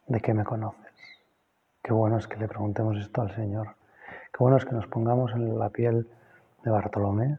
¿De 0.07 0.19
qué 0.19 0.33
me 0.33 0.43
conoces? 0.43 0.91
Qué 1.81 1.93
bueno 1.93 2.17
es 2.17 2.27
que 2.27 2.35
le 2.37 2.47
preguntemos 2.47 2.97
esto 2.97 3.21
al 3.21 3.33
Señor. 3.35 3.75
Qué 4.31 4.37
bueno 4.39 4.57
es 4.57 4.65
que 4.65 4.75
nos 4.75 4.87
pongamos 4.87 5.31
en 5.31 5.57
la 5.57 5.69
piel 5.69 6.09
de 6.63 6.71
Bartolomé 6.71 7.37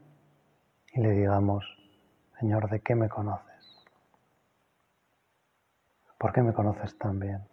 y 0.93 1.01
le 1.01 1.11
digamos, 1.11 1.63
Señor, 2.39 2.69
¿de 2.69 2.79
qué 2.79 2.95
me 2.95 3.07
conoces? 3.07 3.50
¿Por 6.21 6.31
qué 6.33 6.43
me 6.43 6.53
conoces 6.53 6.95
tan 6.99 7.19
bien? 7.19 7.43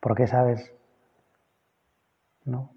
¿Por 0.00 0.16
qué 0.16 0.26
sabes? 0.26 0.74
¿No? 2.46 2.72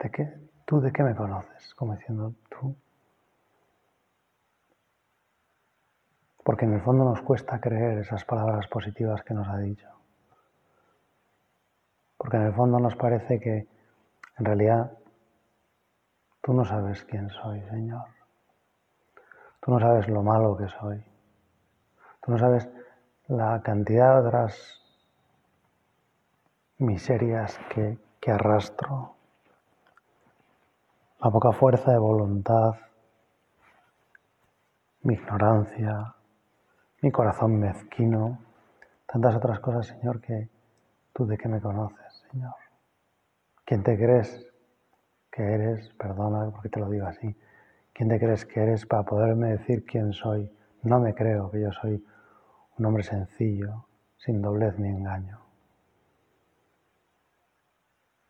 ¿De 0.00 0.08
qué? 0.08 0.32
¿Tú 0.64 0.80
de 0.80 0.92
qué 0.92 1.02
me 1.02 1.16
conoces? 1.16 1.74
Como 1.74 1.96
diciendo 1.96 2.32
tú. 2.48 2.76
Porque 6.44 6.64
en 6.64 6.74
el 6.74 6.82
fondo 6.82 7.04
nos 7.04 7.22
cuesta 7.22 7.60
creer 7.60 7.98
esas 7.98 8.24
palabras 8.24 8.68
positivas 8.68 9.24
que 9.24 9.34
nos 9.34 9.48
ha 9.48 9.58
dicho. 9.58 9.88
Porque 12.16 12.36
en 12.36 12.44
el 12.44 12.54
fondo 12.54 12.78
nos 12.78 12.94
parece 12.94 13.40
que 13.40 13.66
en 14.38 14.44
realidad 14.44 14.96
tú 16.40 16.52
no 16.52 16.64
sabes 16.64 17.02
quién 17.02 17.28
soy, 17.30 17.60
Señor. 17.62 18.06
Tú 19.58 19.72
no 19.72 19.80
sabes 19.80 20.06
lo 20.06 20.22
malo 20.22 20.56
que 20.56 20.68
soy. 20.68 21.04
Tú 22.22 22.30
no 22.30 22.38
sabes 22.38 22.70
la 23.28 23.62
cantidad 23.62 24.14
de 24.20 24.28
otras 24.28 24.82
miserias 26.78 27.58
que, 27.70 27.98
que 28.20 28.30
arrastro, 28.30 29.14
la 31.22 31.30
poca 31.30 31.52
fuerza 31.52 31.92
de 31.92 31.98
voluntad, 31.98 32.74
mi 35.02 35.14
ignorancia, 35.14 36.14
mi 37.00 37.10
corazón 37.10 37.58
mezquino, 37.58 38.38
tantas 39.06 39.34
otras 39.36 39.60
cosas, 39.60 39.86
Señor, 39.86 40.20
que 40.20 40.48
tú 41.14 41.26
de 41.26 41.38
qué 41.38 41.48
me 41.48 41.60
conoces, 41.60 42.26
Señor. 42.30 42.54
¿Quién 43.64 43.82
te 43.82 43.96
crees 43.96 44.46
que 45.30 45.42
eres? 45.42 45.88
Perdona 45.94 46.50
porque 46.50 46.68
te 46.68 46.80
lo 46.80 46.90
digo 46.90 47.06
así. 47.06 47.34
¿Quién 47.94 48.10
te 48.10 48.18
crees 48.18 48.44
que 48.44 48.62
eres 48.62 48.84
para 48.84 49.04
poderme 49.04 49.52
decir 49.52 49.86
quién 49.86 50.12
soy? 50.12 50.50
No 50.82 51.00
me 51.00 51.14
creo 51.14 51.50
que 51.50 51.62
yo 51.62 51.72
soy 51.72 52.04
un 52.78 52.86
hombre 52.86 53.02
sencillo, 53.02 53.86
sin 54.16 54.42
doblez 54.42 54.78
ni 54.78 54.88
engaño. 54.88 55.40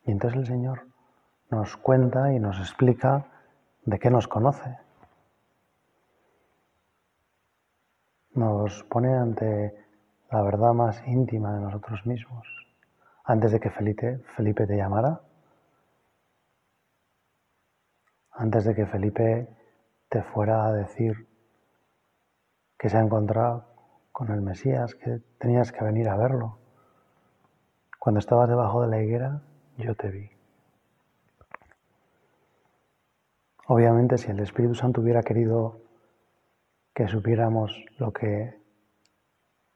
Y 0.03 0.11
entonces 0.11 0.39
el 0.39 0.45
Señor 0.45 0.87
nos 1.49 1.77
cuenta 1.77 2.31
y 2.33 2.39
nos 2.39 2.59
explica 2.59 3.25
de 3.85 3.99
qué 3.99 4.09
nos 4.09 4.27
conoce. 4.27 4.77
Nos 8.33 8.83
pone 8.83 9.13
ante 9.15 9.73
la 10.31 10.41
verdad 10.41 10.73
más 10.73 11.01
íntima 11.07 11.53
de 11.53 11.61
nosotros 11.61 12.05
mismos. 12.05 12.47
Antes 13.23 13.51
de 13.51 13.59
que 13.59 13.71
Felipe, 13.71 14.19
Felipe 14.35 14.67
te 14.67 14.75
llamara, 14.75 15.21
antes 18.31 18.65
de 18.65 18.75
que 18.75 18.85
Felipe 18.85 19.47
te 20.09 20.21
fuera 20.21 20.65
a 20.65 20.73
decir 20.73 21.27
que 22.77 22.89
se 22.89 22.97
ha 22.97 23.01
encontrado 23.01 23.74
con 24.15 24.31
el 24.31 24.41
Mesías, 24.41 24.95
que 24.95 25.19
tenías 25.39 25.73
que 25.73 25.83
venir 25.83 26.07
a 26.07 26.15
verlo 26.15 26.57
Cuando 27.99 28.19
estabas 28.19 28.47
debajo 28.47 28.81
de 28.81 28.87
la 28.87 29.03
higuera, 29.03 29.41
yo 29.77 29.93
te 29.93 30.09
vi. 30.09 30.29
Obviamente, 33.67 34.17
si 34.17 34.31
el 34.31 34.39
Espíritu 34.39 34.73
Santo 34.73 35.01
hubiera 35.01 35.21
querido 35.21 35.81
que 36.93 37.09
supiéramos 37.09 37.83
lo 37.97 38.13
que 38.13 38.57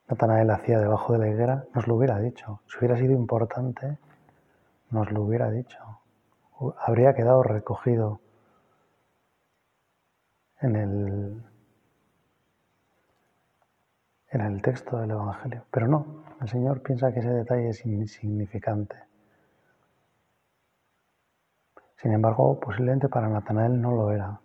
Natanael 0.08 0.50
hacía 0.51 0.79
debajo 0.79 1.12
de 1.12 1.19
la 1.19 1.27
higuera, 1.27 1.65
nos 1.75 1.86
lo 1.88 1.96
hubiera 1.96 2.17
dicho. 2.17 2.62
Si 2.67 2.77
hubiera 2.77 2.96
sido 2.96 3.12
importante, 3.12 3.98
nos 4.89 5.12
lo 5.12 5.24
hubiera 5.24 5.51
dicho. 5.51 6.00
Habría 6.77 7.13
quedado 7.13 7.43
recogido 7.43 8.22
en 10.62 10.75
el, 10.77 11.43
en 14.31 14.41
el 14.41 14.62
texto 14.62 14.98
del 14.98 15.12
Evangelio. 15.12 15.65
Pero 15.71 15.88
no, 15.88 16.24
el 16.41 16.48
Señor 16.48 16.81
piensa 16.81 17.12
que 17.12 17.19
ese 17.19 17.29
detalle 17.29 17.69
es 17.69 17.86
insignificante. 17.86 18.95
Sin 21.98 22.13
embargo, 22.13 22.59
posiblemente 22.59 23.09
para 23.09 23.27
Natanael 23.27 23.81
no 23.81 23.91
lo 23.91 24.12
era. 24.12 24.39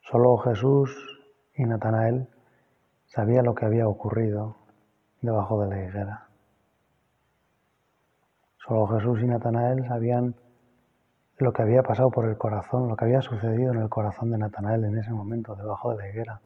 Solo 0.00 0.36
Jesús 0.38 0.90
y 1.54 1.64
Natanael 1.64 2.28
sabían 3.06 3.44
lo 3.44 3.54
que 3.54 3.66
había 3.66 3.86
ocurrido 3.86 4.56
debajo 5.20 5.60
de 5.62 5.68
la 5.68 5.84
higuera. 5.84 6.26
Solo 8.58 8.86
Jesús 8.88 9.20
y 9.22 9.26
Natanael 9.26 9.86
sabían 9.86 10.34
lo 11.38 11.52
que 11.52 11.62
había 11.62 11.82
pasado 11.82 12.10
por 12.10 12.28
el 12.28 12.36
corazón, 12.36 12.88
lo 12.88 12.96
que 12.96 13.04
había 13.04 13.20
sucedido 13.20 13.72
en 13.72 13.80
el 13.80 13.88
corazón 13.88 14.30
de 14.30 14.38
Natanael 14.38 14.84
en 14.84 14.98
ese 14.98 15.10
momento 15.10 15.54
debajo 15.54 15.90
de 15.90 15.98
la 15.98 16.08
higuera, 16.08 16.40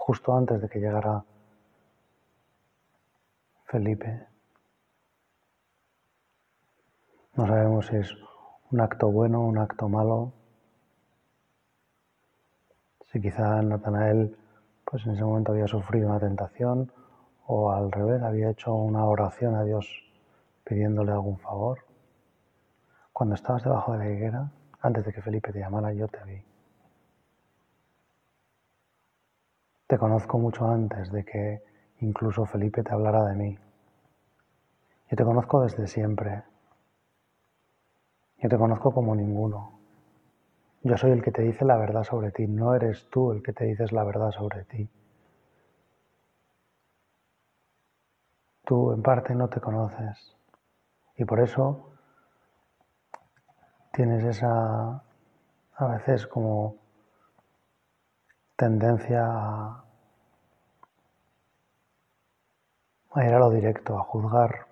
justo 0.00 0.34
antes 0.34 0.60
de 0.62 0.68
que 0.68 0.80
llegara 0.80 1.22
Felipe. 3.66 4.26
No 7.34 7.46
sabemos 7.46 7.86
si 7.86 7.96
es 7.96 8.16
un 8.70 8.80
acto 8.80 9.08
bueno 9.10 9.42
un 9.42 9.58
acto 9.58 9.88
malo. 9.88 10.32
Si 13.12 13.20
quizá 13.20 13.60
Natanael 13.62 14.36
pues 14.84 15.04
en 15.06 15.12
ese 15.12 15.22
momento 15.22 15.52
había 15.52 15.68
sufrido 15.68 16.08
una 16.08 16.18
tentación 16.18 16.90
o 17.46 17.70
al 17.70 17.92
revés 17.92 18.22
había 18.22 18.50
hecho 18.50 18.74
una 18.74 19.04
oración 19.04 19.54
a 19.54 19.64
Dios 19.64 19.86
pidiéndole 20.64 21.12
algún 21.12 21.38
favor. 21.38 21.78
Cuando 23.12 23.34
estabas 23.34 23.62
debajo 23.64 23.92
de 23.92 23.98
la 23.98 24.10
higuera, 24.10 24.50
antes 24.80 25.04
de 25.04 25.12
que 25.12 25.20
Felipe 25.20 25.52
te 25.52 25.58
llamara, 25.58 25.92
yo 25.92 26.08
te 26.08 26.24
vi. 26.24 26.49
Te 29.90 29.98
conozco 29.98 30.38
mucho 30.38 30.66
antes 30.66 31.10
de 31.10 31.24
que 31.24 31.64
incluso 31.98 32.46
Felipe 32.46 32.84
te 32.84 32.92
hablara 32.92 33.24
de 33.24 33.34
mí. 33.34 33.58
Yo 35.10 35.16
te 35.16 35.24
conozco 35.24 35.62
desde 35.62 35.88
siempre. 35.88 36.44
Yo 38.38 38.48
te 38.48 38.56
conozco 38.56 38.94
como 38.94 39.16
ninguno. 39.16 39.80
Yo 40.84 40.96
soy 40.96 41.10
el 41.10 41.24
que 41.24 41.32
te 41.32 41.42
dice 41.42 41.64
la 41.64 41.76
verdad 41.76 42.04
sobre 42.04 42.30
ti, 42.30 42.46
no 42.46 42.72
eres 42.72 43.10
tú 43.10 43.32
el 43.32 43.42
que 43.42 43.52
te 43.52 43.64
dices 43.64 43.90
la 43.90 44.04
verdad 44.04 44.30
sobre 44.30 44.62
ti. 44.62 44.88
Tú 48.64 48.92
en 48.92 49.02
parte 49.02 49.34
no 49.34 49.48
te 49.48 49.60
conoces 49.60 50.36
y 51.16 51.24
por 51.24 51.40
eso 51.40 51.90
tienes 53.92 54.22
esa, 54.22 55.02
a 55.74 55.86
veces 55.88 56.28
como 56.28 56.79
tendencia 58.60 59.24
a, 59.24 59.84
ir 63.24 63.32
a 63.32 63.38
lo 63.38 63.48
directo, 63.48 63.98
a 63.98 64.02
juzgar 64.02 64.66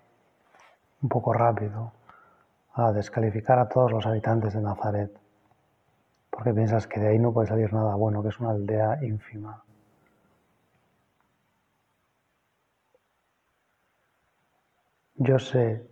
un 1.00 1.08
poco 1.08 1.32
rápido, 1.32 1.92
a 2.74 2.92
descalificar 2.92 3.58
a 3.58 3.66
todos 3.66 3.90
los 3.90 4.04
habitantes 4.04 4.52
de 4.52 4.60
Nazaret, 4.60 5.10
porque 6.28 6.52
piensas 6.52 6.86
que 6.86 7.00
de 7.00 7.08
ahí 7.08 7.18
no 7.18 7.32
puede 7.32 7.48
salir 7.48 7.72
nada 7.72 7.94
bueno, 7.94 8.22
que 8.22 8.28
es 8.28 8.38
una 8.38 8.50
aldea 8.50 9.02
ínfima. 9.02 9.64
Yo 15.14 15.38
sé 15.38 15.88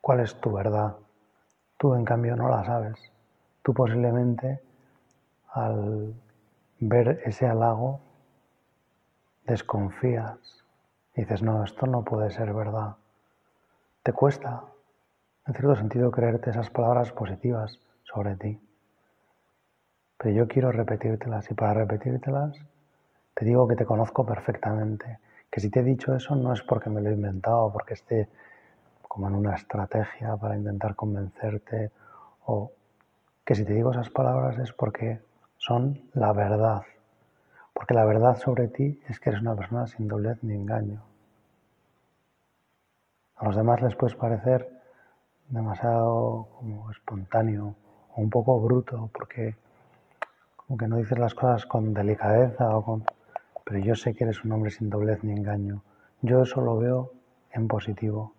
cuál 0.00 0.20
es 0.20 0.40
tu 0.40 0.52
verdad, 0.52 0.94
tú 1.78 1.96
en 1.96 2.04
cambio 2.04 2.36
no 2.36 2.48
la 2.48 2.64
sabes. 2.64 2.96
Tú 3.62 3.74
posiblemente 3.74 4.60
al 5.52 6.14
ver 6.80 7.20
ese 7.24 7.46
halago 7.46 8.00
desconfías 9.44 10.64
y 11.14 11.22
dices, 11.22 11.42
no, 11.42 11.62
esto 11.64 11.86
no 11.86 12.02
puede 12.02 12.30
ser 12.30 12.52
verdad. 12.54 12.96
Te 14.02 14.12
cuesta, 14.12 14.64
en 15.46 15.54
cierto 15.54 15.76
sentido, 15.76 16.10
creerte 16.10 16.50
esas 16.50 16.70
palabras 16.70 17.12
positivas 17.12 17.78
sobre 18.04 18.36
ti. 18.36 18.60
Pero 20.16 20.34
yo 20.34 20.48
quiero 20.48 20.72
repetírtelas 20.72 21.50
y 21.50 21.54
para 21.54 21.74
repetírtelas 21.74 22.56
te 23.34 23.44
digo 23.44 23.66
que 23.66 23.76
te 23.76 23.86
conozco 23.86 24.24
perfectamente, 24.24 25.18
que 25.50 25.60
si 25.60 25.70
te 25.70 25.80
he 25.80 25.82
dicho 25.82 26.14
eso 26.14 26.34
no 26.34 26.52
es 26.52 26.62
porque 26.62 26.90
me 26.90 27.00
lo 27.00 27.10
he 27.10 27.14
inventado, 27.14 27.72
porque 27.72 27.94
esté 27.94 28.28
como 29.02 29.28
en 29.28 29.34
una 29.34 29.54
estrategia 29.54 30.36
para 30.36 30.56
intentar 30.56 30.94
convencerte 30.94 31.90
o 32.46 32.72
que 33.44 33.54
si 33.54 33.64
te 33.64 33.72
digo 33.72 33.90
esas 33.90 34.10
palabras 34.10 34.58
es 34.58 34.72
porque 34.72 35.20
son 35.60 36.00
la 36.14 36.32
verdad, 36.32 36.82
porque 37.74 37.92
la 37.92 38.06
verdad 38.06 38.34
sobre 38.36 38.68
ti 38.68 38.98
es 39.08 39.20
que 39.20 39.28
eres 39.28 39.42
una 39.42 39.54
persona 39.54 39.86
sin 39.86 40.08
doblez 40.08 40.42
ni 40.42 40.54
engaño. 40.54 41.02
A 43.36 43.44
los 43.44 43.56
demás 43.56 43.82
les 43.82 43.94
puedes 43.94 44.16
parecer 44.16 44.70
demasiado 45.50 46.48
como 46.56 46.90
espontáneo 46.90 47.74
o 48.14 48.22
un 48.22 48.30
poco 48.30 48.58
bruto 48.58 49.10
porque 49.12 49.54
como 50.56 50.78
que 50.78 50.88
no 50.88 50.96
dices 50.96 51.18
las 51.18 51.34
cosas 51.34 51.66
con 51.66 51.92
delicadeza 51.92 52.74
o 52.74 52.82
con... 52.82 53.04
Pero 53.62 53.80
yo 53.80 53.94
sé 53.94 54.14
que 54.14 54.24
eres 54.24 54.42
un 54.42 54.52
hombre 54.52 54.70
sin 54.70 54.88
doblez 54.88 55.22
ni 55.22 55.32
engaño. 55.32 55.82
Yo 56.22 56.42
eso 56.42 56.62
lo 56.62 56.78
veo 56.78 57.12
en 57.52 57.68
positivo. 57.68 58.32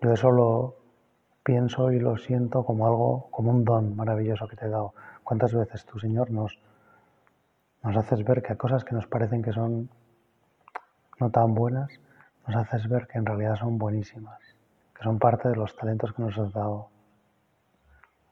Yo 0.00 0.12
eso 0.12 0.30
lo 0.30 0.76
pienso 1.42 1.90
y 1.90 1.98
lo 1.98 2.16
siento 2.18 2.64
como 2.64 2.86
algo, 2.86 3.28
como 3.32 3.50
un 3.50 3.64
don 3.64 3.96
maravilloso 3.96 4.46
que 4.46 4.54
te 4.54 4.66
he 4.66 4.68
dado. 4.68 4.94
¿Cuántas 5.30 5.54
veces 5.54 5.86
tú, 5.86 6.00
Señor, 6.00 6.32
nos, 6.32 6.58
nos 7.84 7.96
haces 7.96 8.24
ver 8.24 8.42
que 8.42 8.56
cosas 8.56 8.82
que 8.82 8.96
nos 8.96 9.06
parecen 9.06 9.42
que 9.42 9.52
son 9.52 9.88
no 11.20 11.30
tan 11.30 11.54
buenas, 11.54 11.88
nos 12.48 12.56
haces 12.56 12.88
ver 12.88 13.06
que 13.06 13.18
en 13.18 13.26
realidad 13.26 13.54
son 13.54 13.78
buenísimas, 13.78 14.40
que 14.92 15.04
son 15.04 15.20
parte 15.20 15.48
de 15.48 15.54
los 15.54 15.76
talentos 15.76 16.12
que 16.14 16.22
nos 16.22 16.36
has 16.36 16.52
dado, 16.52 16.88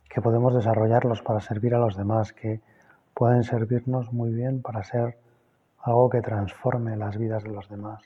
que 0.09 0.21
podemos 0.21 0.53
desarrollarlos 0.53 1.23
para 1.23 1.39
servir 1.39 1.73
a 1.77 1.79
los 1.79 1.97
demás, 1.97 2.33
que 2.33 2.63
pueden 3.15 3.45
servirnos 3.45 4.13
muy 4.13 4.33
bien 4.33 4.61
para 4.61 4.83
ser 4.83 5.19
algo 5.79 6.11
que 6.11 6.21
transforme 6.21 6.97
las 6.97 7.17
vidas 7.17 7.45
de 7.45 7.51
los 7.51 7.69
demás. 7.69 8.03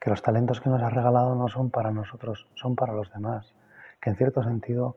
Que 0.00 0.10
los 0.10 0.22
talentos 0.22 0.60
que 0.60 0.70
nos 0.70 0.80
has 0.80 0.92
regalado 0.92 1.34
no 1.34 1.48
son 1.48 1.70
para 1.70 1.90
nosotros, 1.90 2.46
son 2.54 2.76
para 2.76 2.92
los 2.92 3.12
demás. 3.12 3.52
Que 4.00 4.10
en 4.10 4.16
cierto 4.16 4.44
sentido, 4.44 4.94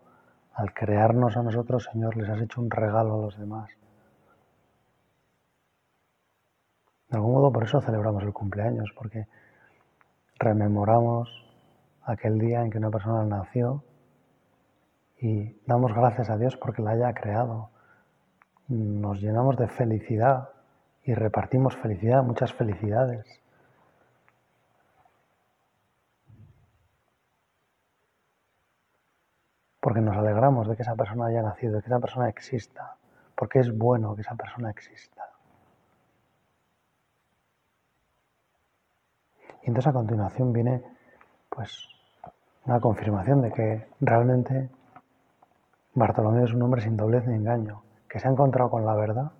al 0.54 0.74
crearnos 0.74 1.36
a 1.36 1.44
nosotros, 1.44 1.89
Señor, 1.92 2.16
les 2.16 2.30
has 2.30 2.42
hecho 2.42 2.62
un 2.62 2.70
regalo 2.70 3.16
a 3.16 3.22
los 3.24 3.38
demás. 3.38 3.70
De 7.10 7.18
algún 7.18 7.34
modo 7.34 7.52
por 7.52 7.63
eso 7.63 7.82
celebramos 7.82 8.24
el 8.24 8.34
cumpleaños, 8.34 8.92
porque 8.96 9.28
rememoramos 10.39 11.30
aquel 12.04 12.39
día 12.39 12.62
en 12.62 12.70
que 12.70 12.78
una 12.78 12.92
persona 12.92 13.24
nació 13.24 13.84
y 15.20 15.56
damos 15.66 15.94
gracias 15.94 16.30
a 16.30 16.38
Dios 16.38 16.58
porque 16.58 16.82
la 16.82 16.92
haya 16.92 17.13
creado. 17.13 17.70
Nos 18.68 19.22
llenamos 19.22 19.58
de 19.58 19.68
felicidad 19.68 20.50
y 21.04 21.13
repartimos 21.13 21.76
felicidad, 21.78 22.24
muchas 22.24 22.54
felicidades. 22.54 23.26
Porque 29.84 30.00
nos 30.00 30.15
alegramos 30.15 30.69
de 30.69 30.78
que 30.78 30.84
esa 30.84 30.96
persona 30.96 31.26
haya 31.26 31.41
nacido, 31.41 31.74
de 31.76 31.82
que 31.82 31.88
esa 31.88 32.00
persona 32.00 32.30
exista, 32.30 32.96
porque 33.36 33.60
es 33.60 33.78
bueno 33.78 34.15
que 34.15 34.22
esa 34.22 34.34
persona 34.34 34.69
exista. 34.69 35.28
Y 39.62 39.67
entonces 39.67 39.89
a 39.89 39.93
continuación 39.93 40.54
viene 40.54 40.82
pues 41.50 41.86
una 42.65 42.80
confirmación 42.80 43.41
de 43.41 43.52
que 43.52 43.88
realmente 44.00 44.69
Bartolomé 45.96 46.46
es 46.46 46.54
un 46.54 46.62
hombre 46.62 46.82
sin 46.82 46.96
doblez 46.96 47.28
ni 47.28 47.36
engaño, 47.36 47.84
que 48.08 48.19
se 48.19 48.30
ha 48.30 48.32
encontrado 48.32 48.69
con 48.69 48.86
la 48.86 48.96
verdad, 48.96 49.34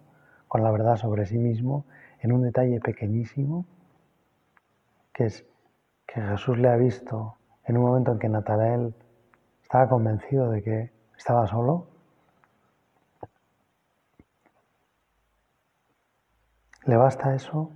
con 0.50 0.62
la 0.62 0.72
verdad 0.72 0.98
sobre 0.98 1.26
sí 1.26 1.38
mismo, 1.38 1.86
en 2.20 2.34
un 2.34 2.42
detalle 2.42 2.82
pequeñísimo, 2.82 3.66
que 5.14 5.28
es 5.28 5.46
que 6.06 6.22
Jesús 6.22 6.58
le 6.58 6.68
ha 6.68 6.76
visto 6.76 7.38
en 7.64 7.78
un 7.78 7.84
momento 7.84 8.12
en 8.12 8.20
que 8.20 8.28
Natanael 8.28 8.94
estaba 9.74 9.90
convencido 9.90 10.52
de 10.52 10.62
que 10.62 10.94
estaba 11.18 11.48
solo. 11.48 11.88
Le 16.86 16.96
basta 16.96 17.34
eso 17.34 17.72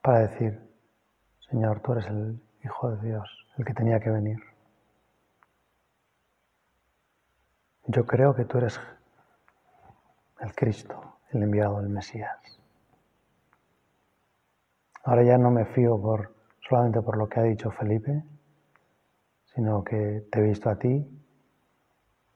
para 0.00 0.20
decir, 0.20 0.58
Señor, 1.50 1.80
tú 1.80 1.92
eres 1.92 2.06
el 2.06 2.42
Hijo 2.64 2.92
de 2.92 3.08
Dios, 3.08 3.46
el 3.58 3.66
que 3.66 3.74
tenía 3.74 4.00
que 4.00 4.08
venir. 4.08 4.38
Yo 7.88 8.06
creo 8.06 8.34
que 8.34 8.46
tú 8.46 8.56
eres 8.56 8.80
el 10.40 10.54
Cristo, 10.54 11.18
el 11.32 11.42
enviado, 11.42 11.78
el 11.80 11.90
Mesías. 11.90 12.40
Ahora 15.02 15.24
ya 15.24 15.36
no 15.36 15.50
me 15.50 15.66
fío 15.66 16.00
por, 16.00 16.34
solamente 16.66 17.02
por 17.02 17.18
lo 17.18 17.28
que 17.28 17.40
ha 17.40 17.42
dicho 17.42 17.70
Felipe, 17.70 18.24
sino 19.54 19.84
que 19.84 20.26
te 20.32 20.40
he 20.40 20.42
visto 20.42 20.68
a 20.68 20.76
ti, 20.76 21.06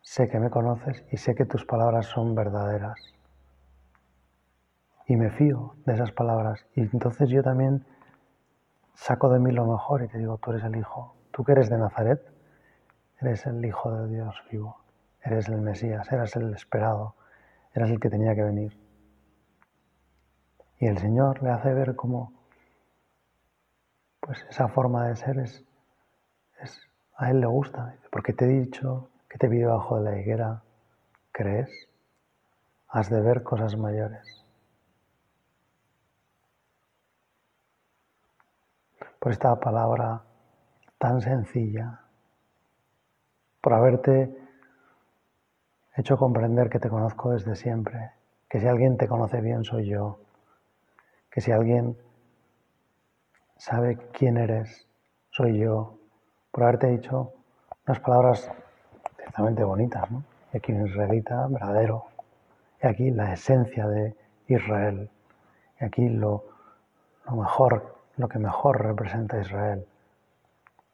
sé 0.00 0.28
que 0.28 0.38
me 0.38 0.50
conoces 0.50 1.04
y 1.10 1.16
sé 1.16 1.34
que 1.34 1.44
tus 1.44 1.64
palabras 1.64 2.06
son 2.06 2.34
verdaderas. 2.34 2.98
Y 5.06 5.16
me 5.16 5.30
fío 5.30 5.74
de 5.84 5.94
esas 5.94 6.12
palabras. 6.12 6.66
Y 6.74 6.82
entonces 6.82 7.28
yo 7.28 7.42
también 7.42 7.84
saco 8.94 9.28
de 9.30 9.40
mí 9.40 9.50
lo 9.52 9.66
mejor 9.66 10.02
y 10.02 10.08
te 10.08 10.18
digo, 10.18 10.38
tú 10.38 10.50
eres 10.50 10.64
el 10.64 10.76
Hijo, 10.76 11.16
tú 11.32 11.44
que 11.44 11.52
eres 11.52 11.70
de 11.70 11.78
Nazaret, 11.78 12.22
eres 13.20 13.46
el 13.46 13.64
Hijo 13.64 13.90
de 13.90 14.14
Dios 14.14 14.36
vivo, 14.50 14.78
eres 15.22 15.48
el 15.48 15.60
Mesías, 15.60 16.10
eres 16.12 16.36
el 16.36 16.54
esperado, 16.54 17.16
eres 17.74 17.90
el 17.90 17.98
que 17.98 18.10
tenía 18.10 18.34
que 18.34 18.44
venir. 18.44 18.78
Y 20.78 20.86
el 20.86 20.98
Señor 20.98 21.42
le 21.42 21.50
hace 21.50 21.74
ver 21.74 21.96
cómo 21.96 22.32
pues 24.20 24.46
esa 24.50 24.68
forma 24.68 25.08
de 25.08 25.16
ser 25.16 25.38
es, 25.38 25.64
es 26.60 26.87
a 27.18 27.30
Él 27.30 27.40
le 27.40 27.46
gusta, 27.46 27.94
porque 28.10 28.32
te 28.32 28.46
he 28.46 28.48
dicho 28.48 29.10
que 29.28 29.36
te 29.38 29.48
vi 29.48 29.58
debajo 29.58 30.00
de 30.00 30.10
la 30.10 30.18
higuera, 30.18 30.62
¿crees? 31.32 31.70
Has 32.88 33.10
de 33.10 33.20
ver 33.20 33.42
cosas 33.42 33.76
mayores. 33.76 34.38
por 39.18 39.32
esta 39.32 39.58
palabra 39.58 40.22
tan 40.96 41.20
sencilla, 41.20 42.00
por 43.60 43.74
haberte 43.74 44.34
hecho 45.96 46.16
comprender 46.16 46.70
que 46.70 46.78
te 46.78 46.88
conozco 46.88 47.32
desde 47.32 47.56
siempre, 47.56 48.12
que 48.48 48.60
si 48.60 48.66
alguien 48.66 48.96
te 48.96 49.08
conoce 49.08 49.40
bien 49.40 49.64
soy 49.64 49.86
yo, 49.86 50.20
que 51.30 51.40
si 51.40 51.50
alguien 51.50 51.96
sabe 53.56 53.98
quién 54.12 54.36
eres, 54.36 54.88
soy 55.30 55.58
yo, 55.58 55.97
por 56.50 56.64
haberte 56.64 56.88
dicho 56.88 57.32
unas 57.86 58.00
palabras 58.00 58.50
ciertamente 59.16 59.64
bonitas, 59.64 60.10
¿no? 60.10 60.24
Y 60.52 60.56
aquí 60.56 60.72
un 60.72 60.86
israelita 60.86 61.46
verdadero, 61.48 62.06
y 62.82 62.86
aquí 62.86 63.10
la 63.10 63.32
esencia 63.32 63.86
de 63.86 64.14
Israel, 64.46 65.10
y 65.80 65.84
aquí 65.84 66.08
lo, 66.08 66.44
lo 67.26 67.36
mejor 67.36 67.98
lo 68.16 68.28
que 68.28 68.38
mejor 68.38 68.82
representa 68.82 69.40
Israel, 69.40 69.86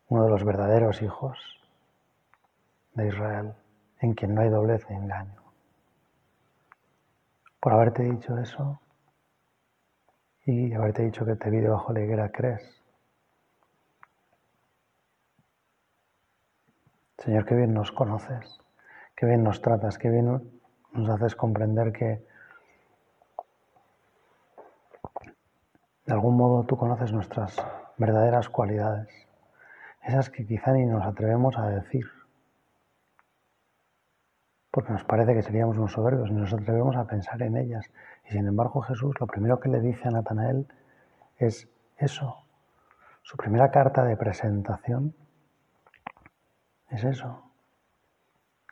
uno 0.08 0.24
de 0.24 0.30
los 0.30 0.44
verdaderos 0.44 1.00
hijos 1.02 1.38
de 2.94 3.08
Israel, 3.08 3.54
en 4.00 4.14
quien 4.14 4.34
no 4.34 4.42
hay 4.42 4.50
doblez 4.50 4.88
ni 4.90 4.96
engaño. 4.96 5.42
Por 7.60 7.72
haberte 7.72 8.02
dicho 8.02 8.36
eso 8.38 8.78
y 10.44 10.74
haberte 10.74 11.02
dicho 11.02 11.24
que 11.24 11.36
te 11.36 11.48
vi 11.48 11.60
debajo 11.60 11.92
de 11.92 12.00
la 12.00 12.04
higuera, 12.04 12.28
crees. 12.30 12.83
Señor, 17.24 17.46
qué 17.46 17.54
bien 17.54 17.72
nos 17.72 17.90
conoces, 17.90 18.60
qué 19.16 19.26
bien 19.26 19.42
nos 19.42 19.62
tratas, 19.62 19.96
qué 19.96 20.10
bien 20.10 20.26
nos 20.92 21.08
haces 21.08 21.34
comprender 21.34 21.92
que 21.92 22.22
De 26.06 26.12
algún 26.12 26.36
modo 26.36 26.64
tú 26.64 26.76
conoces 26.76 27.12
nuestras 27.12 27.56
verdaderas 27.96 28.50
cualidades, 28.50 29.08
esas 30.02 30.28
que 30.28 30.44
quizá 30.44 30.72
ni 30.72 30.84
nos 30.84 31.02
atrevemos 31.02 31.56
a 31.56 31.66
decir, 31.70 32.04
porque 34.70 34.92
nos 34.92 35.04
parece 35.04 35.32
que 35.32 35.42
seríamos 35.42 35.78
unos 35.78 35.92
soberbios 35.92 36.28
y 36.28 36.34
nos 36.34 36.52
atrevemos 36.52 36.94
a 36.96 37.06
pensar 37.06 37.40
en 37.40 37.56
ellas. 37.56 37.90
Y 38.28 38.32
sin 38.32 38.46
embargo 38.46 38.82
Jesús 38.82 39.14
lo 39.18 39.26
primero 39.26 39.60
que 39.60 39.70
le 39.70 39.80
dice 39.80 40.08
a 40.08 40.10
Natanael 40.10 40.66
es 41.38 41.70
eso. 41.96 42.36
Su 43.22 43.38
primera 43.38 43.70
carta 43.70 44.04
de 44.04 44.18
presentación 44.18 45.14
es 46.94 47.04
eso, 47.04 47.42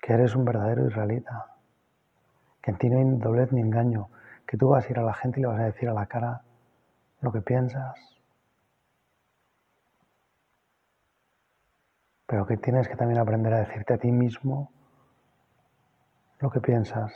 que 0.00 0.12
eres 0.12 0.34
un 0.36 0.44
verdadero 0.44 0.86
israelita, 0.86 1.56
que 2.62 2.70
en 2.70 2.78
ti 2.78 2.88
no 2.88 2.98
hay 2.98 3.18
doblez 3.18 3.52
ni 3.52 3.60
engaño, 3.60 4.08
que 4.46 4.56
tú 4.56 4.68
vas 4.68 4.86
a 4.86 4.90
ir 4.90 4.98
a 4.98 5.02
la 5.02 5.14
gente 5.14 5.40
y 5.40 5.42
le 5.42 5.48
vas 5.48 5.60
a 5.60 5.64
decir 5.64 5.88
a 5.88 5.92
la 5.92 6.06
cara 6.06 6.42
lo 7.20 7.32
que 7.32 7.40
piensas, 7.40 7.98
pero 12.26 12.46
que 12.46 12.56
tienes 12.56 12.88
que 12.88 12.96
también 12.96 13.20
aprender 13.20 13.52
a 13.54 13.60
decirte 13.60 13.94
a 13.94 13.98
ti 13.98 14.10
mismo 14.10 14.70
lo 16.38 16.50
que 16.50 16.60
piensas. 16.60 17.12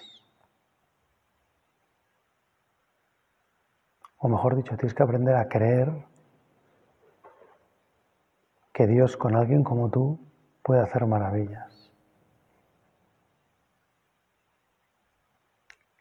O 4.18 4.28
mejor 4.28 4.56
dicho, 4.56 4.76
tienes 4.76 4.94
que 4.94 5.02
aprender 5.02 5.36
a 5.36 5.48
creer 5.48 6.04
que 8.72 8.86
Dios 8.86 9.16
con 9.16 9.36
alguien 9.36 9.62
como 9.62 9.88
tú 9.88 10.25
puede 10.66 10.82
hacer 10.82 11.06
maravillas. 11.06 11.92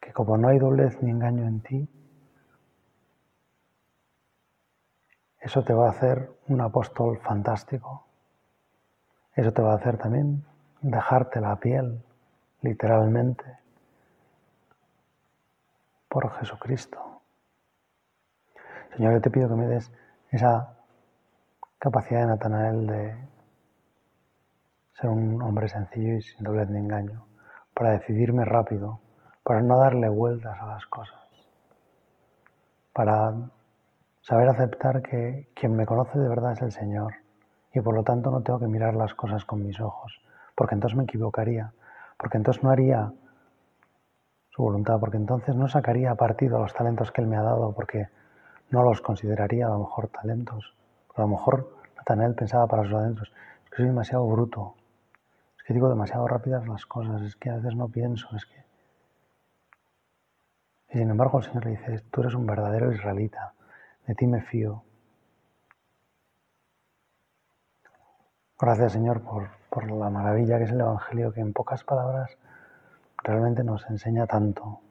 Que 0.02 0.12
como 0.12 0.38
no 0.38 0.48
hay 0.48 0.58
doblez 0.58 1.00
ni 1.04 1.12
engaño 1.12 1.48
en 1.48 1.62
ti, 1.62 1.88
Eso 5.46 5.64
te 5.64 5.76
va 5.76 5.86
a 5.86 5.92
hacer 5.92 6.32
un 6.48 6.60
apóstol 6.60 7.20
fantástico. 7.20 8.08
Eso 9.36 9.54
te 9.54 9.62
va 9.62 9.74
a 9.74 9.76
hacer 9.76 9.96
también 10.00 10.44
dejarte 10.82 11.40
la 11.40 11.56
piel, 11.58 12.04
literalmente, 12.62 13.60
por 16.10 16.32
Jesucristo. 16.40 17.22
Señor, 18.98 19.14
yo 19.14 19.22
te 19.22 19.30
pido 19.30 19.48
que 19.48 19.54
me 19.54 19.68
des 19.68 19.92
esa 20.32 20.80
capacidad 21.78 22.22
de 22.22 22.26
Natanael 22.26 22.88
de 22.88 23.35
ser 25.00 25.10
un 25.10 25.42
hombre 25.42 25.68
sencillo 25.68 26.16
y 26.16 26.22
sin 26.22 26.44
doblez 26.44 26.70
ni 26.70 26.80
engaño, 26.80 27.26
para 27.74 27.92
decidirme 27.92 28.46
rápido, 28.46 29.00
para 29.44 29.62
no 29.62 29.78
darle 29.78 30.10
vueltas 30.10 30.58
a 30.60 30.66
las 30.68 30.86
cosas, 30.86 31.22
para 32.94 33.34
Saber 34.28 34.50
aceptar 34.50 35.04
que 35.04 35.50
quien 35.54 35.76
me 35.76 35.86
conoce 35.86 36.18
de 36.18 36.28
verdad 36.28 36.54
es 36.54 36.62
el 36.64 36.72
Señor 36.72 37.14
y 37.72 37.80
por 37.80 37.94
lo 37.94 38.02
tanto 38.02 38.32
no 38.32 38.42
tengo 38.42 38.58
que 38.58 38.66
mirar 38.66 38.96
las 38.96 39.14
cosas 39.14 39.46
con 39.46 39.64
mis 39.64 39.80
ojos, 39.80 40.20
porque 40.56 40.74
entonces 40.74 40.98
me 40.98 41.04
equivocaría, 41.04 41.74
porque 42.18 42.38
entonces 42.38 42.64
no 42.64 42.72
haría 42.72 43.14
su 44.50 44.64
voluntad, 44.64 45.00
porque 45.00 45.18
entonces 45.18 45.56
no 45.56 45.68
sacaría 45.68 46.16
partido 46.16 46.58
a 46.58 46.62
los 46.62 46.74
talentos 46.74 47.12
que 47.12 47.22
Él 47.22 47.28
me 47.28 47.38
ha 47.38 47.44
dado, 47.44 47.72
porque 47.74 48.08
no 48.72 48.82
los 48.82 49.00
consideraría 49.00 49.68
a 49.68 49.70
lo 49.70 49.80
mejor 49.82 50.08
talentos. 50.08 50.74
A 51.14 51.22
lo 51.22 51.28
mejor 51.28 51.78
Nathanael 51.96 52.34
pensaba 52.34 52.66
para 52.66 52.82
sus 52.82 52.94
talentos, 52.94 53.32
es 53.64 53.70
que 53.70 53.76
soy 53.76 53.86
demasiado 53.86 54.26
bruto, 54.26 54.74
que 55.66 55.74
digo 55.74 55.90
demasiado 55.90 56.28
rápidas 56.28 56.68
las 56.68 56.86
cosas, 56.86 57.24
es 57.24 57.36
que 57.36 57.50
a 57.50 57.56
veces 57.56 57.76
no 57.76 57.90
pienso, 57.90 58.28
es 58.36 58.46
que... 58.46 58.64
Y 60.90 61.00
sin 61.00 61.10
embargo 61.10 61.40
el 61.40 61.46
Señor 61.46 61.66
le 61.66 61.72
dice, 61.72 62.04
tú 62.12 62.22
eres 62.22 62.36
un 62.36 62.46
verdadero 62.46 62.94
israelita, 62.94 63.54
de 64.06 64.14
ti 64.14 64.28
me 64.28 64.42
fío. 64.42 64.84
Gracias 68.60 68.94
Señor 68.94 69.22
por, 69.22 69.50
por 69.72 69.90
la 69.90 70.10
maravilla 70.12 70.60
que 70.60 70.66
es 70.66 70.72
el 70.72 70.82
Evangelio, 70.82 71.34
que 71.34 71.42
en 71.42 71.52
pocas 71.52 71.84
palabras 71.84 72.38
realmente 73.24 73.64
nos 73.64 73.90
enseña 73.90 74.28
tanto. 74.28 74.82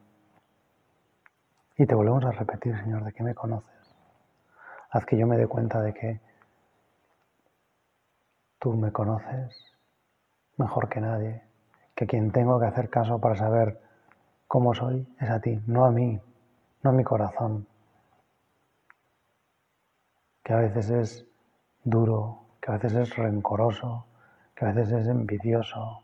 Y 1.77 1.85
te 1.85 1.95
volvemos 1.95 2.25
a 2.25 2.31
repetir, 2.31 2.77
Señor, 2.77 3.05
de 3.05 3.13
que 3.13 3.23
me 3.23 3.33
conoces. 3.33 3.95
Haz 4.91 5.05
que 5.05 5.17
yo 5.17 5.25
me 5.25 5.37
dé 5.37 5.47
cuenta 5.47 5.81
de 5.81 5.93
que 5.93 6.21
tú 8.59 8.73
me 8.73 8.91
conoces 8.91 9.74
mejor 10.57 10.89
que 10.89 11.01
nadie, 11.01 11.41
que 11.95 12.07
quien 12.07 12.31
tengo 12.31 12.59
que 12.59 12.65
hacer 12.65 12.89
caso 12.89 13.19
para 13.19 13.35
saber 13.35 13.79
cómo 14.47 14.73
soy 14.73 15.07
es 15.19 15.29
a 15.29 15.39
ti, 15.39 15.61
no 15.67 15.85
a 15.85 15.91
mí, 15.91 16.19
no 16.83 16.89
a 16.89 16.93
mi 16.93 17.03
corazón, 17.03 17.67
que 20.43 20.53
a 20.53 20.57
veces 20.57 20.89
es 20.89 21.25
duro, 21.83 22.45
que 22.61 22.71
a 22.71 22.77
veces 22.77 22.93
es 22.93 23.15
rencoroso, 23.15 24.05
que 24.55 24.65
a 24.65 24.71
veces 24.71 25.01
es 25.01 25.07
envidioso, 25.07 26.01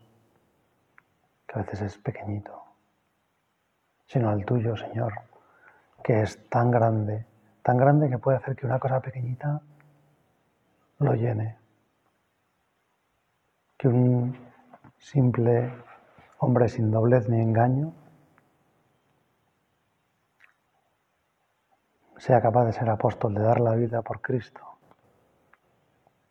que 1.46 1.58
a 1.58 1.62
veces 1.62 1.82
es 1.82 1.98
pequeñito, 1.98 2.62
sino 4.06 4.30
al 4.30 4.44
tuyo, 4.44 4.76
Señor, 4.76 5.12
que 6.02 6.22
es 6.22 6.48
tan 6.48 6.70
grande, 6.70 7.24
tan 7.62 7.76
grande 7.76 8.10
que 8.10 8.18
puede 8.18 8.38
hacer 8.38 8.56
que 8.56 8.66
una 8.66 8.78
cosa 8.78 9.00
pequeñita 9.00 9.60
lo 10.98 11.14
llene, 11.14 11.61
que 13.82 13.88
un 13.88 14.38
simple 14.96 15.72
hombre 16.38 16.68
sin 16.68 16.92
doblez 16.92 17.28
ni 17.28 17.40
engaño 17.40 17.92
sea 22.16 22.40
capaz 22.40 22.66
de 22.66 22.74
ser 22.74 22.88
apóstol, 22.88 23.34
de 23.34 23.42
dar 23.42 23.58
la 23.58 23.74
vida 23.74 24.00
por 24.02 24.20
Cristo, 24.20 24.60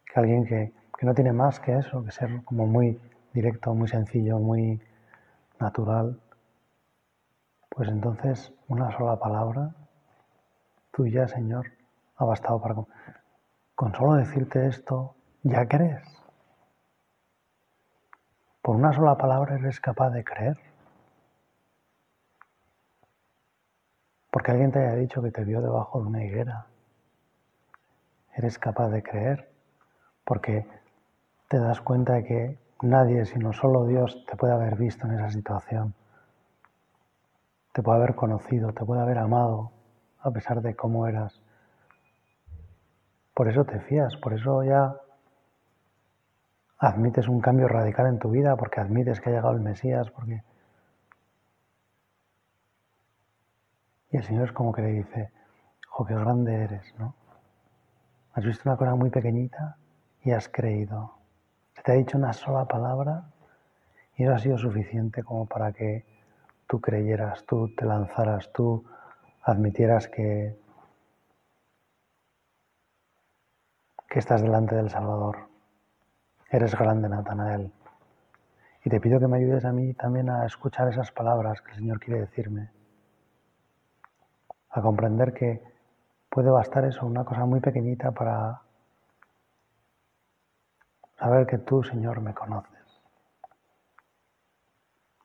que 0.05 0.17
alguien 0.17 0.45
que, 0.45 0.71
que 0.97 1.05
no 1.05 1.13
tiene 1.13 1.33
más 1.33 1.59
que 1.59 1.75
eso, 1.75 2.01
que 2.05 2.11
ser 2.11 2.41
como 2.45 2.65
muy 2.67 2.97
directo, 3.33 3.73
muy 3.73 3.89
sencillo, 3.89 4.39
muy 4.39 4.81
natural, 5.59 6.21
pues 7.67 7.89
entonces 7.89 8.53
una 8.69 8.95
sola 8.97 9.19
palabra 9.19 9.75
tuya, 10.91 11.27
Señor, 11.27 11.65
ha 12.15 12.23
bastado 12.23 12.61
para... 12.61 12.75
Con 13.75 13.93
solo 13.93 14.13
decirte 14.13 14.67
esto, 14.67 15.15
ya 15.43 15.67
crees. 15.67 16.20
Por 18.61 18.75
una 18.75 18.93
sola 18.93 19.17
palabra 19.17 19.55
eres 19.55 19.79
capaz 19.79 20.11
de 20.11 20.23
creer. 20.23 20.57
Porque 24.29 24.51
alguien 24.51 24.71
te 24.71 24.79
haya 24.79 24.95
dicho 24.95 25.21
que 25.21 25.31
te 25.31 25.43
vio 25.43 25.61
debajo 25.61 25.99
de 25.99 26.07
una 26.07 26.23
higuera. 26.23 26.67
Eres 28.35 28.59
capaz 28.59 28.89
de 28.89 29.03
creer 29.03 29.51
porque 30.23 30.65
te 31.49 31.59
das 31.59 31.81
cuenta 31.81 32.13
de 32.13 32.23
que 32.23 32.59
nadie, 32.81 33.25
sino 33.25 33.51
solo 33.51 33.85
Dios, 33.85 34.23
te 34.25 34.37
puede 34.37 34.53
haber 34.53 34.75
visto 34.75 35.05
en 35.07 35.13
esa 35.13 35.29
situación. 35.29 35.93
Te 37.73 37.81
puede 37.81 37.97
haber 37.97 38.15
conocido, 38.15 38.71
te 38.73 38.85
puede 38.85 39.01
haber 39.01 39.17
amado, 39.17 39.71
a 40.21 40.31
pesar 40.31 40.61
de 40.61 40.75
cómo 40.75 41.07
eras. 41.07 41.41
Por 43.33 43.49
eso 43.49 43.65
te 43.65 43.79
fías, 43.79 44.15
por 44.17 44.33
eso 44.33 44.63
ya 44.63 44.95
admites 46.81 47.27
un 47.27 47.39
cambio 47.39 47.67
radical 47.67 48.07
en 48.07 48.17
tu 48.17 48.31
vida, 48.31 48.55
porque 48.55 48.79
admites 48.79 49.21
que 49.21 49.29
ha 49.29 49.33
llegado 49.33 49.53
el 49.53 49.61
Mesías, 49.61 50.09
porque... 50.09 50.43
Y 54.09 54.17
el 54.17 54.23
Señor 54.23 54.45
es 54.45 54.51
como 54.51 54.73
que 54.73 54.81
le 54.81 54.89
dice, 54.89 55.31
jo, 55.87 56.05
qué 56.05 56.15
grande 56.15 56.55
eres, 56.55 56.93
¿no? 56.97 57.13
Has 58.33 58.43
visto 58.43 58.67
una 58.67 58.77
cosa 58.77 58.95
muy 58.95 59.11
pequeñita 59.11 59.77
y 60.23 60.31
has 60.31 60.49
creído. 60.49 61.13
Se 61.75 61.83
te 61.83 61.91
ha 61.91 61.95
dicho 61.95 62.17
una 62.17 62.33
sola 62.33 62.65
palabra 62.65 63.25
y 64.17 64.23
eso 64.23 64.33
ha 64.33 64.39
sido 64.39 64.57
suficiente 64.57 65.23
como 65.23 65.45
para 65.45 65.71
que 65.71 66.03
tú 66.67 66.81
creyeras, 66.81 67.45
tú 67.45 67.73
te 67.75 67.85
lanzaras, 67.85 68.51
tú 68.51 68.83
admitieras 69.43 70.07
que, 70.07 70.57
que 74.09 74.19
estás 74.19 74.41
delante 74.41 74.75
del 74.75 74.89
Salvador. 74.89 75.50
Eres 76.53 76.77
grande, 76.77 77.07
Natanael. 77.07 77.71
Y 78.83 78.89
te 78.89 78.99
pido 78.99 79.21
que 79.21 79.27
me 79.27 79.37
ayudes 79.37 79.63
a 79.63 79.71
mí 79.71 79.93
también 79.93 80.29
a 80.29 80.45
escuchar 80.45 80.89
esas 80.89 81.09
palabras 81.09 81.61
que 81.61 81.71
el 81.71 81.77
Señor 81.77 81.99
quiere 82.01 82.19
decirme. 82.19 82.71
A 84.71 84.81
comprender 84.81 85.33
que 85.33 85.63
puede 86.29 86.49
bastar 86.49 86.83
eso, 86.83 87.05
una 87.05 87.23
cosa 87.23 87.45
muy 87.45 87.61
pequeñita 87.61 88.11
para 88.11 88.61
saber 91.17 91.47
que 91.47 91.59
tú, 91.59 91.83
Señor, 91.83 92.19
me 92.19 92.33
conoces. 92.33 92.99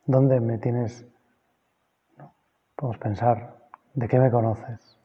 ¿Dónde 0.05 0.39
me 0.39 0.59
tienes? 0.59 1.05
Podemos 2.77 2.99
pensar, 2.99 3.57
¿de 3.95 4.07
qué 4.07 4.21
me 4.21 4.31
conoces? 4.31 4.97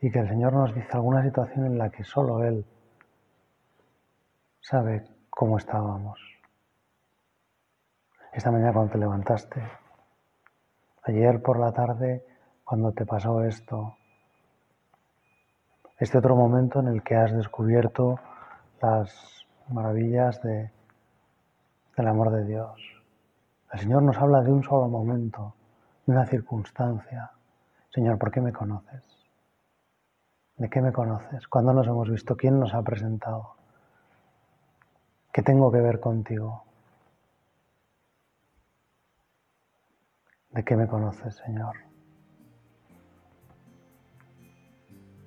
Y 0.00 0.10
que 0.10 0.18
el 0.18 0.28
Señor 0.28 0.54
nos 0.54 0.74
dice 0.74 0.90
alguna 0.92 1.22
situación 1.22 1.66
en 1.66 1.78
la 1.78 1.90
que 1.90 2.02
solo 2.02 2.42
Él 2.42 2.66
sabe 4.60 5.15
cómo 5.36 5.58
estábamos. 5.58 6.18
Esta 8.32 8.50
mañana 8.50 8.72
cuando 8.72 8.92
te 8.92 8.98
levantaste, 8.98 9.62
ayer 11.02 11.42
por 11.42 11.60
la 11.60 11.72
tarde 11.72 12.24
cuando 12.64 12.92
te 12.92 13.04
pasó 13.04 13.42
esto, 13.42 13.98
este 15.98 16.16
otro 16.16 16.36
momento 16.36 16.80
en 16.80 16.88
el 16.88 17.02
que 17.02 17.16
has 17.16 17.36
descubierto 17.36 18.18
las 18.80 19.46
maravillas 19.68 20.40
de, 20.40 20.70
del 21.98 22.08
amor 22.08 22.30
de 22.30 22.46
Dios. 22.46 22.80
El 23.74 23.80
Señor 23.80 24.04
nos 24.04 24.16
habla 24.16 24.40
de 24.40 24.50
un 24.50 24.62
solo 24.62 24.88
momento, 24.88 25.54
de 26.06 26.12
una 26.14 26.24
circunstancia. 26.24 27.30
Señor, 27.90 28.16
¿por 28.18 28.30
qué 28.30 28.40
me 28.40 28.54
conoces? 28.54 29.04
¿De 30.56 30.70
qué 30.70 30.80
me 30.80 30.94
conoces? 30.94 31.46
¿Cuándo 31.46 31.74
nos 31.74 31.86
hemos 31.86 32.08
visto? 32.08 32.38
¿Quién 32.38 32.58
nos 32.58 32.72
ha 32.72 32.80
presentado? 32.80 33.55
¿Qué 35.36 35.42
tengo 35.42 35.70
que 35.70 35.82
ver 35.82 36.00
contigo? 36.00 36.64
¿De 40.48 40.64
qué 40.64 40.74
me 40.74 40.86
conoces, 40.86 41.34
Señor? 41.44 41.76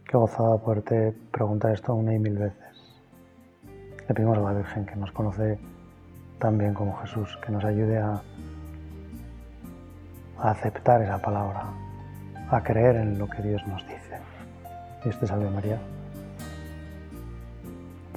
Qué 0.08 0.18
gozada 0.18 0.58
poderte 0.58 1.12
preguntar 1.32 1.74
esto 1.74 1.94
una 1.94 2.16
y 2.16 2.18
mil 2.18 2.40
veces. 2.40 3.00
Le 4.08 4.16
pedimos 4.16 4.36
a 4.40 4.42
la 4.42 4.54
Virgen 4.54 4.88
que 4.88 4.96
nos 4.96 5.12
conoce 5.12 5.60
tan 6.40 6.58
bien 6.58 6.74
como 6.74 6.98
Jesús, 7.02 7.38
que 7.46 7.52
nos 7.52 7.64
ayude 7.64 8.00
a, 8.00 8.24
a 10.40 10.50
aceptar 10.50 11.04
esa 11.04 11.22
palabra, 11.22 11.66
a 12.50 12.64
creer 12.64 12.96
en 12.96 13.20
lo 13.20 13.30
que 13.30 13.44
Dios 13.44 13.62
nos 13.68 13.86
dice. 13.86 14.18
Dios 15.04 15.20
te 15.20 15.28
salve 15.28 15.52
María. 15.52 15.80